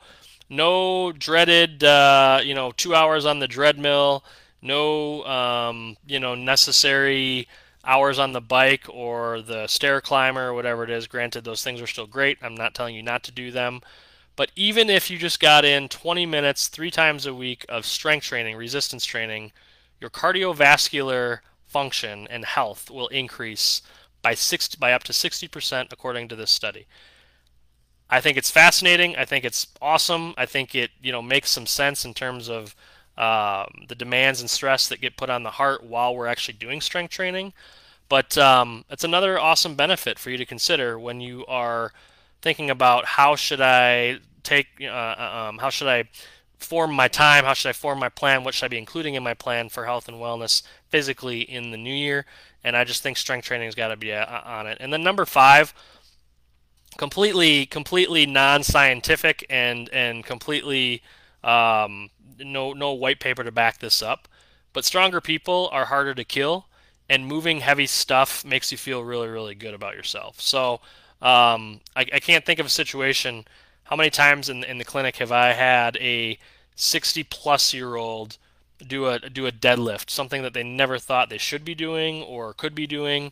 no 0.47 1.11
dreaded, 1.11 1.83
uh, 1.83 2.41
you 2.43 2.53
know, 2.53 2.71
two 2.71 2.93
hours 2.93 3.25
on 3.25 3.39
the 3.39 3.47
treadmill, 3.47 4.23
no, 4.61 5.25
um, 5.25 5.97
you 6.05 6.19
know, 6.19 6.35
necessary 6.35 7.47
hours 7.83 8.19
on 8.19 8.33
the 8.33 8.41
bike 8.41 8.85
or 8.89 9.41
the 9.41 9.67
stair 9.67 10.01
climber 10.01 10.49
or 10.49 10.53
whatever 10.53 10.83
it 10.83 10.89
is. 10.89 11.07
Granted, 11.07 11.43
those 11.43 11.63
things 11.63 11.81
are 11.81 11.87
still 11.87 12.07
great. 12.07 12.37
I'm 12.41 12.55
not 12.55 12.73
telling 12.73 12.95
you 12.95 13.03
not 13.03 13.23
to 13.23 13.31
do 13.31 13.51
them. 13.51 13.81
But 14.35 14.51
even 14.55 14.89
if 14.89 15.09
you 15.09 15.17
just 15.17 15.39
got 15.39 15.65
in 15.65 15.89
20 15.89 16.25
minutes 16.25 16.67
three 16.67 16.91
times 16.91 17.25
a 17.25 17.33
week 17.33 17.65
of 17.67 17.85
strength 17.85 18.25
training, 18.25 18.55
resistance 18.55 19.05
training, 19.05 19.51
your 19.99 20.09
cardiovascular 20.09 21.39
function 21.67 22.27
and 22.29 22.45
health 22.45 22.89
will 22.89 23.07
increase 23.09 23.81
by 24.21 24.33
60, 24.33 24.77
by 24.79 24.93
up 24.93 25.03
to 25.03 25.13
60% 25.13 25.91
according 25.91 26.27
to 26.27 26.35
this 26.35 26.51
study. 26.51 26.87
I 28.09 28.19
think 28.19 28.37
it's 28.37 28.51
fascinating. 28.51 29.15
I 29.15 29.25
think 29.25 29.45
it's 29.45 29.67
awesome. 29.81 30.33
I 30.37 30.45
think 30.45 30.75
it 30.75 30.91
you 31.01 31.11
know 31.13 31.21
makes 31.21 31.49
some 31.49 31.65
sense 31.65 32.03
in 32.03 32.13
terms 32.13 32.49
of 32.49 32.75
um, 33.21 33.85
the 33.87 33.93
demands 33.95 34.41
and 34.41 34.49
stress 34.49 34.87
that 34.87 34.99
get 34.99 35.15
put 35.15 35.29
on 35.29 35.43
the 35.43 35.51
heart 35.51 35.83
while 35.83 36.15
we're 36.15 36.25
actually 36.25 36.57
doing 36.57 36.81
strength 36.81 37.11
training. 37.11 37.53
But 38.09 38.35
um, 38.37 38.83
it's 38.89 39.03
another 39.03 39.39
awesome 39.39 39.75
benefit 39.75 40.17
for 40.17 40.31
you 40.31 40.37
to 40.37 40.45
consider 40.45 40.97
when 40.99 41.21
you 41.21 41.45
are 41.45 41.93
thinking 42.41 42.71
about 42.71 43.05
how 43.05 43.35
should 43.35 43.61
I 43.61 44.17
take, 44.41 44.67
uh, 44.81 44.85
uh, 44.85 45.47
um, 45.49 45.59
how 45.59 45.69
should 45.69 45.87
I 45.87 46.05
form 46.57 46.93
my 46.93 47.07
time, 47.07 47.45
how 47.45 47.53
should 47.53 47.69
I 47.69 47.73
form 47.73 47.99
my 47.99 48.09
plan, 48.09 48.43
what 48.43 48.55
should 48.55 48.65
I 48.65 48.69
be 48.69 48.79
including 48.79 49.13
in 49.13 49.21
my 49.21 49.35
plan 49.35 49.69
for 49.69 49.85
health 49.85 50.07
and 50.07 50.17
wellness 50.17 50.63
physically 50.89 51.41
in 51.41 51.69
the 51.69 51.77
new 51.77 51.93
year. 51.93 52.25
And 52.63 52.75
I 52.75 52.83
just 52.85 53.03
think 53.03 53.17
strength 53.17 53.45
training 53.45 53.67
has 53.67 53.75
got 53.75 53.89
to 53.89 53.95
be 53.95 54.13
uh, 54.13 54.41
on 54.45 54.65
it. 54.65 54.77
And 54.81 54.91
then 54.91 55.03
number 55.03 55.25
five, 55.25 55.73
completely, 56.97 57.67
completely 57.67 58.25
non-scientific 58.25 59.45
and 59.47 59.89
and 59.89 60.25
completely 60.25 61.03
um, 61.43 62.09
no 62.39 62.73
no 62.73 62.93
white 62.93 63.19
paper 63.19 63.43
to 63.43 63.51
back 63.51 63.79
this 63.79 64.01
up. 64.01 64.27
But 64.73 64.85
stronger 64.85 65.21
people 65.21 65.69
are 65.71 65.85
harder 65.85 66.13
to 66.15 66.23
kill, 66.23 66.67
and 67.09 67.25
moving 67.25 67.59
heavy 67.59 67.87
stuff 67.87 68.45
makes 68.45 68.71
you 68.71 68.77
feel 68.77 69.03
really 69.03 69.27
really 69.27 69.55
good 69.55 69.73
about 69.73 69.95
yourself. 69.95 70.39
So 70.39 70.81
um, 71.21 71.81
I, 71.95 72.05
I, 72.13 72.19
can't 72.19 72.45
think 72.45 72.59
of 72.59 72.65
a 72.65 72.69
situation. 72.69 73.45
How 73.83 73.95
many 73.95 74.09
times 74.09 74.49
in 74.49 74.63
in 74.63 74.77
the 74.77 74.85
clinic 74.85 75.17
have 75.17 75.31
I 75.31 75.53
had 75.53 75.97
a 75.97 76.39
60 76.75 77.23
plus 77.25 77.73
year 77.73 77.95
old 77.95 78.37
do 78.87 79.07
a 79.07 79.19
do 79.19 79.45
a 79.45 79.51
deadlift, 79.51 80.09
something 80.09 80.41
that 80.41 80.53
they 80.53 80.63
never 80.63 80.97
thought 80.97 81.29
they 81.29 81.37
should 81.37 81.63
be 81.63 81.75
doing 81.75 82.23
or 82.23 82.53
could 82.53 82.73
be 82.73 82.87
doing, 82.87 83.31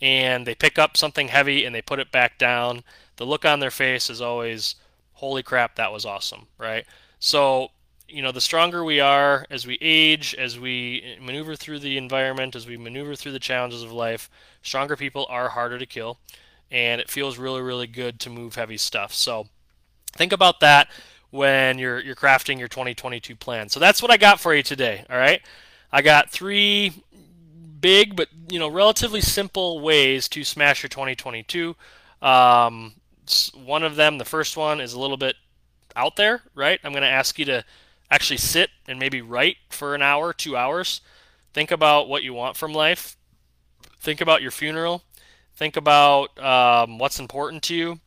and 0.00 0.46
they 0.46 0.54
pick 0.54 0.78
up 0.78 0.96
something 0.96 1.28
heavy 1.28 1.64
and 1.64 1.74
they 1.74 1.82
put 1.82 1.98
it 1.98 2.12
back 2.12 2.38
down. 2.38 2.82
The 3.16 3.26
look 3.26 3.44
on 3.44 3.60
their 3.60 3.70
face 3.70 4.10
is 4.10 4.20
always, 4.20 4.76
"Holy 5.14 5.42
crap, 5.42 5.76
that 5.76 5.92
was 5.92 6.04
awesome!" 6.04 6.48
Right? 6.58 6.86
So 7.20 7.70
you 8.10 8.22
know, 8.22 8.32
the 8.32 8.40
stronger 8.40 8.84
we 8.84 9.00
are 9.00 9.46
as 9.50 9.66
we 9.66 9.78
age, 9.80 10.34
as 10.34 10.58
we 10.58 11.16
maneuver 11.20 11.54
through 11.54 11.78
the 11.78 11.96
environment, 11.96 12.56
as 12.56 12.66
we 12.66 12.76
maneuver 12.76 13.14
through 13.14 13.32
the 13.32 13.38
challenges 13.38 13.82
of 13.82 13.92
life, 13.92 14.28
stronger 14.62 14.96
people 14.96 15.26
are 15.30 15.50
harder 15.50 15.78
to 15.78 15.86
kill, 15.86 16.18
and 16.70 17.00
it 17.00 17.08
feels 17.08 17.38
really, 17.38 17.62
really 17.62 17.86
good 17.86 18.18
to 18.20 18.30
move 18.30 18.56
heavy 18.56 18.76
stuff. 18.76 19.14
So 19.14 19.46
think 20.12 20.32
about 20.32 20.60
that 20.60 20.88
when 21.30 21.78
you're 21.78 22.00
you're 22.00 22.16
crafting 22.16 22.58
your 22.58 22.68
2022 22.68 23.36
plan. 23.36 23.68
So 23.68 23.78
that's 23.78 24.02
what 24.02 24.10
I 24.10 24.16
got 24.16 24.40
for 24.40 24.54
you 24.54 24.62
today. 24.62 25.04
All 25.08 25.16
right, 25.16 25.40
I 25.92 26.02
got 26.02 26.30
three 26.30 27.04
big 27.80 28.14
but 28.14 28.28
you 28.50 28.58
know 28.58 28.68
relatively 28.68 29.22
simple 29.22 29.80
ways 29.80 30.28
to 30.28 30.44
smash 30.44 30.82
your 30.82 30.88
2022. 30.88 31.76
Um, 32.20 32.94
one 33.54 33.84
of 33.84 33.94
them, 33.94 34.18
the 34.18 34.24
first 34.24 34.56
one, 34.56 34.80
is 34.80 34.92
a 34.92 35.00
little 35.00 35.16
bit 35.16 35.36
out 35.96 36.16
there, 36.16 36.42
right? 36.54 36.80
I'm 36.84 36.92
going 36.92 37.02
to 37.02 37.08
ask 37.08 37.38
you 37.38 37.44
to 37.46 37.64
actually 38.10 38.38
sit 38.38 38.70
and 38.88 38.98
maybe 38.98 39.22
write 39.22 39.56
for 39.68 39.94
an 39.94 40.02
hour, 40.02 40.32
two 40.32 40.56
hours. 40.56 41.00
Think 41.52 41.70
about 41.70 42.08
what 42.08 42.22
you 42.22 42.34
want 42.34 42.56
from 42.56 42.72
life. 42.72 43.16
Think 44.00 44.20
about 44.20 44.42
your 44.42 44.50
funeral. 44.50 45.02
Think 45.54 45.76
about 45.76 46.38
um, 46.38 46.98
what's 46.98 47.20
important 47.20 47.62
to 47.64 47.74
you. 47.74 48.00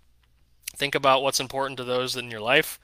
Think 0.75 0.95
about 0.95 1.21
what's 1.21 1.39
important 1.39 1.77
to 1.77 1.83
those 1.83 2.15
in 2.15 2.31
your 2.31 2.41
life. 2.41 2.79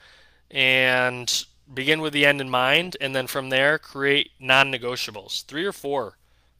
And 0.50 1.44
begin 1.72 2.00
with 2.00 2.12
the 2.12 2.26
end 2.26 2.40
in 2.40 2.50
mind. 2.50 2.96
And 3.00 3.14
then 3.14 3.26
from 3.26 3.50
there, 3.50 3.78
create 3.78 4.30
non 4.38 4.72
negotiables. 4.72 5.44
Three 5.44 5.64
or 5.64 5.72
four 5.72 6.16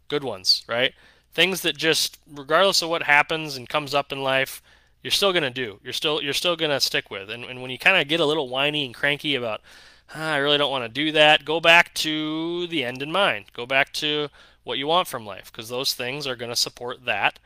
good 0.08 0.24
ones, 0.24 0.64
right? 0.68 0.92
Things 1.32 1.62
that 1.62 1.76
just, 1.76 2.18
regardless 2.30 2.82
of 2.82 2.88
what 2.88 3.04
happens 3.04 3.56
and 3.56 3.68
comes 3.68 3.94
up 3.94 4.10
in 4.12 4.22
life, 4.22 4.60
you're 5.02 5.10
still 5.10 5.32
gonna 5.32 5.50
do. 5.50 5.80
You're 5.82 5.92
still 5.92 6.22
you're 6.22 6.32
still 6.32 6.56
gonna 6.56 6.80
stick 6.80 7.10
with. 7.10 7.30
And, 7.30 7.44
and 7.44 7.62
when 7.62 7.70
you 7.70 7.78
kind 7.78 8.00
of 8.00 8.08
get 8.08 8.20
a 8.20 8.26
little 8.26 8.48
whiny 8.48 8.84
and 8.84 8.94
cranky 8.94 9.34
about 9.34 9.60
ah, 10.14 10.32
I 10.32 10.36
really 10.38 10.58
don't 10.58 10.70
want 10.70 10.84
to 10.84 10.88
do 10.88 11.12
that. 11.12 11.44
Go 11.44 11.60
back 11.60 11.94
to 11.94 12.66
the 12.66 12.84
end 12.84 13.02
in 13.02 13.12
mind. 13.12 13.46
Go 13.52 13.66
back 13.66 13.92
to 13.94 14.28
what 14.64 14.78
you 14.78 14.86
want 14.86 15.08
from 15.08 15.26
life 15.26 15.50
because 15.50 15.68
those 15.68 15.94
things 15.94 16.26
are 16.26 16.36
to 16.36 16.56
support 16.56 17.04
that, 17.04 17.38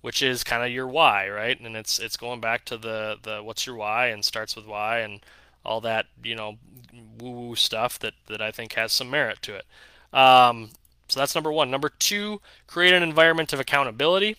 which 0.00 0.22
is 0.22 0.44
kind 0.44 0.62
of 0.62 0.70
your 0.70 0.86
why, 0.86 1.28
right? 1.28 1.58
And 1.58 1.76
it's 1.76 1.98
it's 1.98 2.16
going 2.16 2.40
back 2.40 2.64
to 2.66 2.76
the 2.76 3.18
the 3.22 3.42
what's 3.42 3.66
your 3.66 3.76
why 3.76 4.08
and 4.08 4.24
starts 4.24 4.56
with 4.56 4.66
why 4.66 5.00
and 5.00 5.20
all 5.64 5.80
that 5.82 6.06
you 6.22 6.34
know 6.34 6.56
woo 7.20 7.30
woo 7.30 7.56
stuff 7.56 7.98
that 7.98 8.14
that 8.28 8.40
I 8.40 8.50
think 8.50 8.74
has 8.74 8.92
some 8.92 9.10
merit 9.10 9.42
to 9.42 9.56
it. 9.56 9.66
Um, 10.12 10.70
so 11.08 11.20
that's 11.20 11.34
number 11.34 11.52
one. 11.52 11.70
Number 11.70 11.88
two, 11.88 12.40
create 12.66 12.94
an 12.94 13.02
environment 13.02 13.52
of 13.52 13.60
accountability. 13.60 14.36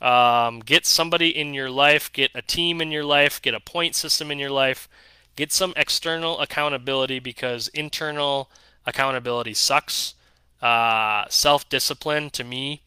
Um, 0.00 0.60
get 0.60 0.86
somebody 0.86 1.36
in 1.36 1.54
your 1.54 1.70
life, 1.70 2.12
get 2.12 2.30
a 2.34 2.42
team 2.42 2.80
in 2.80 2.92
your 2.92 3.04
life, 3.04 3.42
get 3.42 3.54
a 3.54 3.60
point 3.60 3.96
system 3.96 4.30
in 4.30 4.38
your 4.38 4.50
life 4.50 4.88
Get 5.38 5.52
some 5.52 5.72
external 5.76 6.40
accountability 6.40 7.20
because 7.20 7.68
internal 7.68 8.50
accountability 8.84 9.54
sucks. 9.54 10.14
Uh, 10.60 11.26
Self 11.28 11.68
discipline 11.68 12.30
to 12.30 12.42
me, 12.42 12.82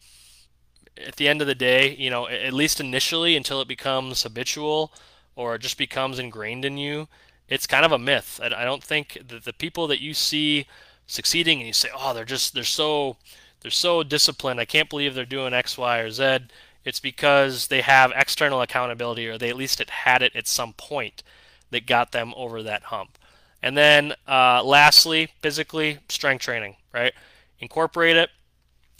at 0.98 1.16
the 1.16 1.28
end 1.28 1.40
of 1.40 1.46
the 1.46 1.54
day, 1.54 1.96
you 1.96 2.10
know, 2.10 2.28
at 2.28 2.52
least 2.52 2.78
initially 2.78 3.36
until 3.36 3.62
it 3.62 3.68
becomes 3.68 4.22
habitual 4.22 4.92
or 5.34 5.56
just 5.56 5.78
becomes 5.78 6.18
ingrained 6.18 6.66
in 6.66 6.76
you, 6.76 7.08
it's 7.48 7.66
kind 7.66 7.86
of 7.86 7.92
a 7.92 7.98
myth. 7.98 8.38
I, 8.42 8.66
don't 8.66 8.84
think 8.84 9.16
that 9.28 9.44
the 9.44 9.54
people 9.54 9.86
that 9.86 10.02
you 10.02 10.12
see 10.12 10.66
succeeding 11.06 11.60
and 11.60 11.66
you 11.66 11.72
say, 11.72 11.88
oh, 11.96 12.12
they're 12.12 12.26
just, 12.26 12.52
they're 12.52 12.64
so, 12.64 13.16
they're 13.62 13.70
so 13.70 14.02
disciplined. 14.02 14.60
I 14.60 14.66
can't 14.66 14.90
believe 14.90 15.14
they're 15.14 15.24
doing 15.24 15.54
X, 15.54 15.78
Y, 15.78 15.98
or 16.00 16.10
Z. 16.10 16.40
It's 16.84 17.00
because 17.00 17.68
they 17.68 17.80
have 17.82 18.12
external 18.14 18.60
accountability 18.60 19.28
or 19.28 19.38
they 19.38 19.48
at 19.48 19.56
least 19.56 19.80
it 19.80 19.90
had 19.90 20.22
it 20.22 20.34
at 20.34 20.48
some 20.48 20.72
point 20.72 21.22
that 21.70 21.86
got 21.86 22.12
them 22.12 22.34
over 22.36 22.62
that 22.62 22.84
hump. 22.84 23.18
And 23.62 23.76
then 23.76 24.14
uh, 24.26 24.62
lastly, 24.64 25.28
physically, 25.40 25.98
strength 26.08 26.42
training, 26.42 26.76
right? 26.92 27.12
Incorporate 27.60 28.16
it, 28.16 28.30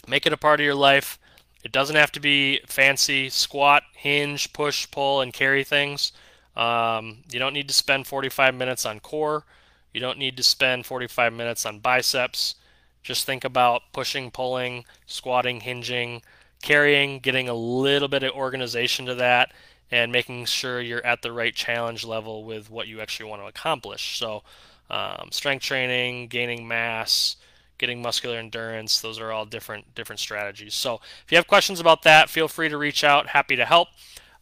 make 0.06 0.26
it 0.26 0.32
a 0.32 0.36
part 0.36 0.60
of 0.60 0.64
your 0.64 0.74
life. 0.74 1.18
It 1.64 1.72
doesn't 1.72 1.96
have 1.96 2.12
to 2.12 2.20
be 2.20 2.60
fancy 2.66 3.28
squat, 3.28 3.82
hinge, 3.94 4.52
push, 4.52 4.90
pull, 4.90 5.20
and 5.20 5.32
carry 5.32 5.64
things. 5.64 6.12
Um, 6.56 7.18
you 7.30 7.38
don't 7.38 7.54
need 7.54 7.68
to 7.68 7.74
spend 7.74 8.06
45 8.06 8.54
minutes 8.54 8.84
on 8.84 9.00
core. 9.00 9.44
You 9.92 10.00
don't 10.00 10.18
need 10.18 10.36
to 10.36 10.42
spend 10.42 10.86
45 10.86 11.32
minutes 11.32 11.66
on 11.66 11.80
biceps. 11.80 12.56
Just 13.02 13.26
think 13.26 13.44
about 13.44 13.82
pushing, 13.92 14.30
pulling, 14.30 14.84
squatting, 15.06 15.60
hinging, 15.60 16.22
carrying, 16.62 17.18
getting 17.18 17.48
a 17.48 17.54
little 17.54 18.08
bit 18.08 18.22
of 18.22 18.32
organization 18.32 19.06
to 19.06 19.14
that, 19.16 19.52
and 19.90 20.10
making 20.10 20.46
sure 20.46 20.80
you're 20.80 21.04
at 21.04 21.20
the 21.20 21.32
right 21.32 21.54
challenge 21.54 22.04
level 22.04 22.44
with 22.44 22.70
what 22.70 22.88
you 22.88 23.00
actually 23.00 23.28
want 23.28 23.42
to 23.42 23.46
accomplish. 23.46 24.18
So, 24.18 24.42
um, 24.88 25.28
strength 25.30 25.62
training, 25.62 26.28
gaining 26.28 26.66
mass, 26.66 27.36
getting 27.78 28.00
muscular 28.00 28.38
endurance, 28.38 29.00
those 29.00 29.18
are 29.18 29.32
all 29.32 29.44
different 29.44 29.94
different 29.94 30.20
strategies. 30.20 30.74
So, 30.74 31.00
if 31.24 31.30
you 31.30 31.36
have 31.36 31.46
questions 31.46 31.80
about 31.80 32.02
that, 32.02 32.30
feel 32.30 32.48
free 32.48 32.70
to 32.70 32.78
reach 32.78 33.04
out. 33.04 33.28
Happy 33.28 33.56
to 33.56 33.66
help. 33.66 33.88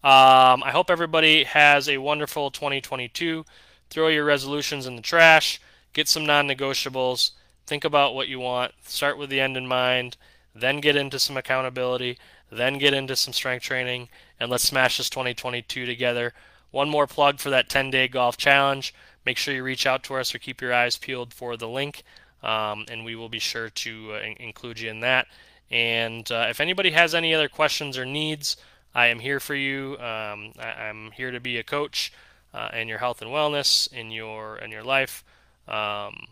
Um, 0.02 0.62
I 0.62 0.70
hope 0.70 0.88
everybody 0.88 1.44
has 1.44 1.88
a 1.88 1.98
wonderful 1.98 2.50
2022. 2.50 3.44
Throw 3.90 4.08
your 4.08 4.24
resolutions 4.24 4.86
in 4.86 4.96
the 4.96 5.02
trash. 5.02 5.60
Get 5.92 6.08
some 6.08 6.24
non-negotiables. 6.24 7.32
Think 7.66 7.84
about 7.84 8.14
what 8.14 8.28
you 8.28 8.38
want. 8.40 8.72
Start 8.84 9.18
with 9.18 9.28
the 9.28 9.40
end 9.40 9.56
in 9.56 9.66
mind. 9.66 10.16
Then 10.54 10.80
get 10.80 10.96
into 10.96 11.18
some 11.18 11.36
accountability. 11.36 12.18
Then 12.50 12.78
get 12.78 12.94
into 12.94 13.16
some 13.16 13.32
strength 13.32 13.62
training 13.62 14.08
and 14.38 14.50
let's 14.50 14.64
smash 14.64 14.96
this 14.96 15.10
2022 15.10 15.86
together. 15.86 16.32
One 16.70 16.88
more 16.88 17.06
plug 17.06 17.38
for 17.38 17.50
that 17.50 17.68
10 17.68 17.90
day 17.90 18.08
golf 18.08 18.36
challenge. 18.36 18.94
Make 19.26 19.36
sure 19.36 19.54
you 19.54 19.62
reach 19.62 19.86
out 19.86 20.02
to 20.04 20.14
us 20.16 20.34
or 20.34 20.38
keep 20.38 20.60
your 20.60 20.72
eyes 20.72 20.96
peeled 20.96 21.34
for 21.34 21.56
the 21.56 21.68
link, 21.68 22.02
um, 22.42 22.86
and 22.90 23.04
we 23.04 23.14
will 23.14 23.28
be 23.28 23.38
sure 23.38 23.68
to 23.68 24.14
uh, 24.14 24.20
include 24.38 24.80
you 24.80 24.88
in 24.90 25.00
that. 25.00 25.26
And 25.70 26.30
uh, 26.32 26.46
if 26.48 26.60
anybody 26.60 26.90
has 26.92 27.14
any 27.14 27.34
other 27.34 27.48
questions 27.48 27.98
or 27.98 28.06
needs, 28.06 28.56
I 28.94 29.06
am 29.06 29.18
here 29.18 29.38
for 29.38 29.54
you. 29.54 29.92
Um, 29.98 30.52
I, 30.58 30.88
am 30.88 31.10
here 31.12 31.30
to 31.30 31.38
be 31.38 31.58
a 31.58 31.62
coach 31.62 32.12
uh, 32.54 32.70
in 32.72 32.88
your 32.88 32.98
health 32.98 33.20
and 33.20 33.30
wellness 33.30 33.92
in 33.92 34.10
your 34.10 34.56
in 34.56 34.70
your 34.70 34.82
life, 34.82 35.22
um, 35.68 36.26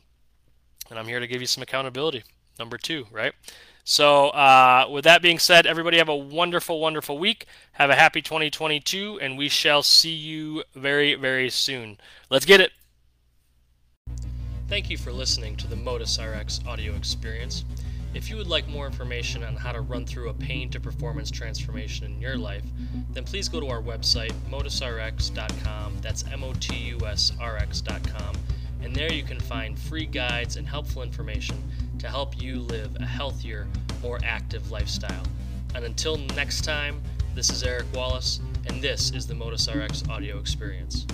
and 0.90 0.98
I'm 0.98 1.06
here 1.06 1.20
to 1.20 1.26
give 1.26 1.40
you 1.40 1.46
some 1.46 1.62
accountability. 1.62 2.24
Number 2.58 2.78
two, 2.78 3.06
right? 3.10 3.32
So, 3.84 4.28
uh, 4.28 4.86
with 4.90 5.04
that 5.04 5.22
being 5.22 5.38
said, 5.38 5.66
everybody 5.66 5.96
have 5.96 6.10
a 6.10 6.16
wonderful, 6.16 6.78
wonderful 6.78 7.18
week. 7.18 7.46
Have 7.72 7.88
a 7.88 7.94
happy 7.94 8.20
2022, 8.20 9.18
and 9.20 9.38
we 9.38 9.48
shall 9.48 9.82
see 9.82 10.12
you 10.12 10.62
very, 10.74 11.14
very 11.14 11.48
soon. 11.48 11.98
Let's 12.28 12.44
get 12.44 12.60
it. 12.60 12.72
Thank 14.68 14.90
you 14.90 14.98
for 14.98 15.10
listening 15.10 15.56
to 15.56 15.66
the 15.66 15.76
Motus 15.76 16.18
RX 16.18 16.60
audio 16.66 16.94
experience. 16.94 17.64
If 18.12 18.28
you 18.28 18.36
would 18.36 18.46
like 18.46 18.68
more 18.68 18.86
information 18.86 19.42
on 19.42 19.56
how 19.56 19.72
to 19.72 19.80
run 19.80 20.04
through 20.04 20.28
a 20.28 20.34
pain 20.34 20.68
to 20.70 20.80
performance 20.80 21.30
transformation 21.30 22.04
in 22.04 22.20
your 22.20 22.36
life, 22.36 22.64
then 23.12 23.24
please 23.24 23.48
go 23.48 23.60
to 23.60 23.68
our 23.68 23.80
website, 23.80 24.32
motusrx.com. 24.50 25.98
That's 26.02 26.24
M 26.30 26.44
O 26.44 26.52
T 26.60 26.76
U 26.76 26.98
S 27.06 27.32
R 27.40 27.56
X.com. 27.56 28.34
And 28.82 28.94
there 28.94 29.12
you 29.12 29.22
can 29.22 29.40
find 29.40 29.78
free 29.78 30.06
guides 30.06 30.56
and 30.56 30.66
helpful 30.66 31.02
information 31.02 31.56
to 31.98 32.08
help 32.08 32.40
you 32.40 32.60
live 32.60 32.96
a 32.96 33.06
healthier, 33.06 33.66
more 34.02 34.18
active 34.24 34.70
lifestyle. 34.70 35.24
And 35.74 35.84
until 35.84 36.16
next 36.16 36.62
time, 36.62 37.00
this 37.34 37.50
is 37.50 37.62
Eric 37.62 37.86
Wallace, 37.94 38.40
and 38.66 38.80
this 38.80 39.10
is 39.12 39.26
the 39.26 39.34
Motus 39.34 39.68
RX 39.68 40.08
audio 40.08 40.38
experience. 40.38 41.06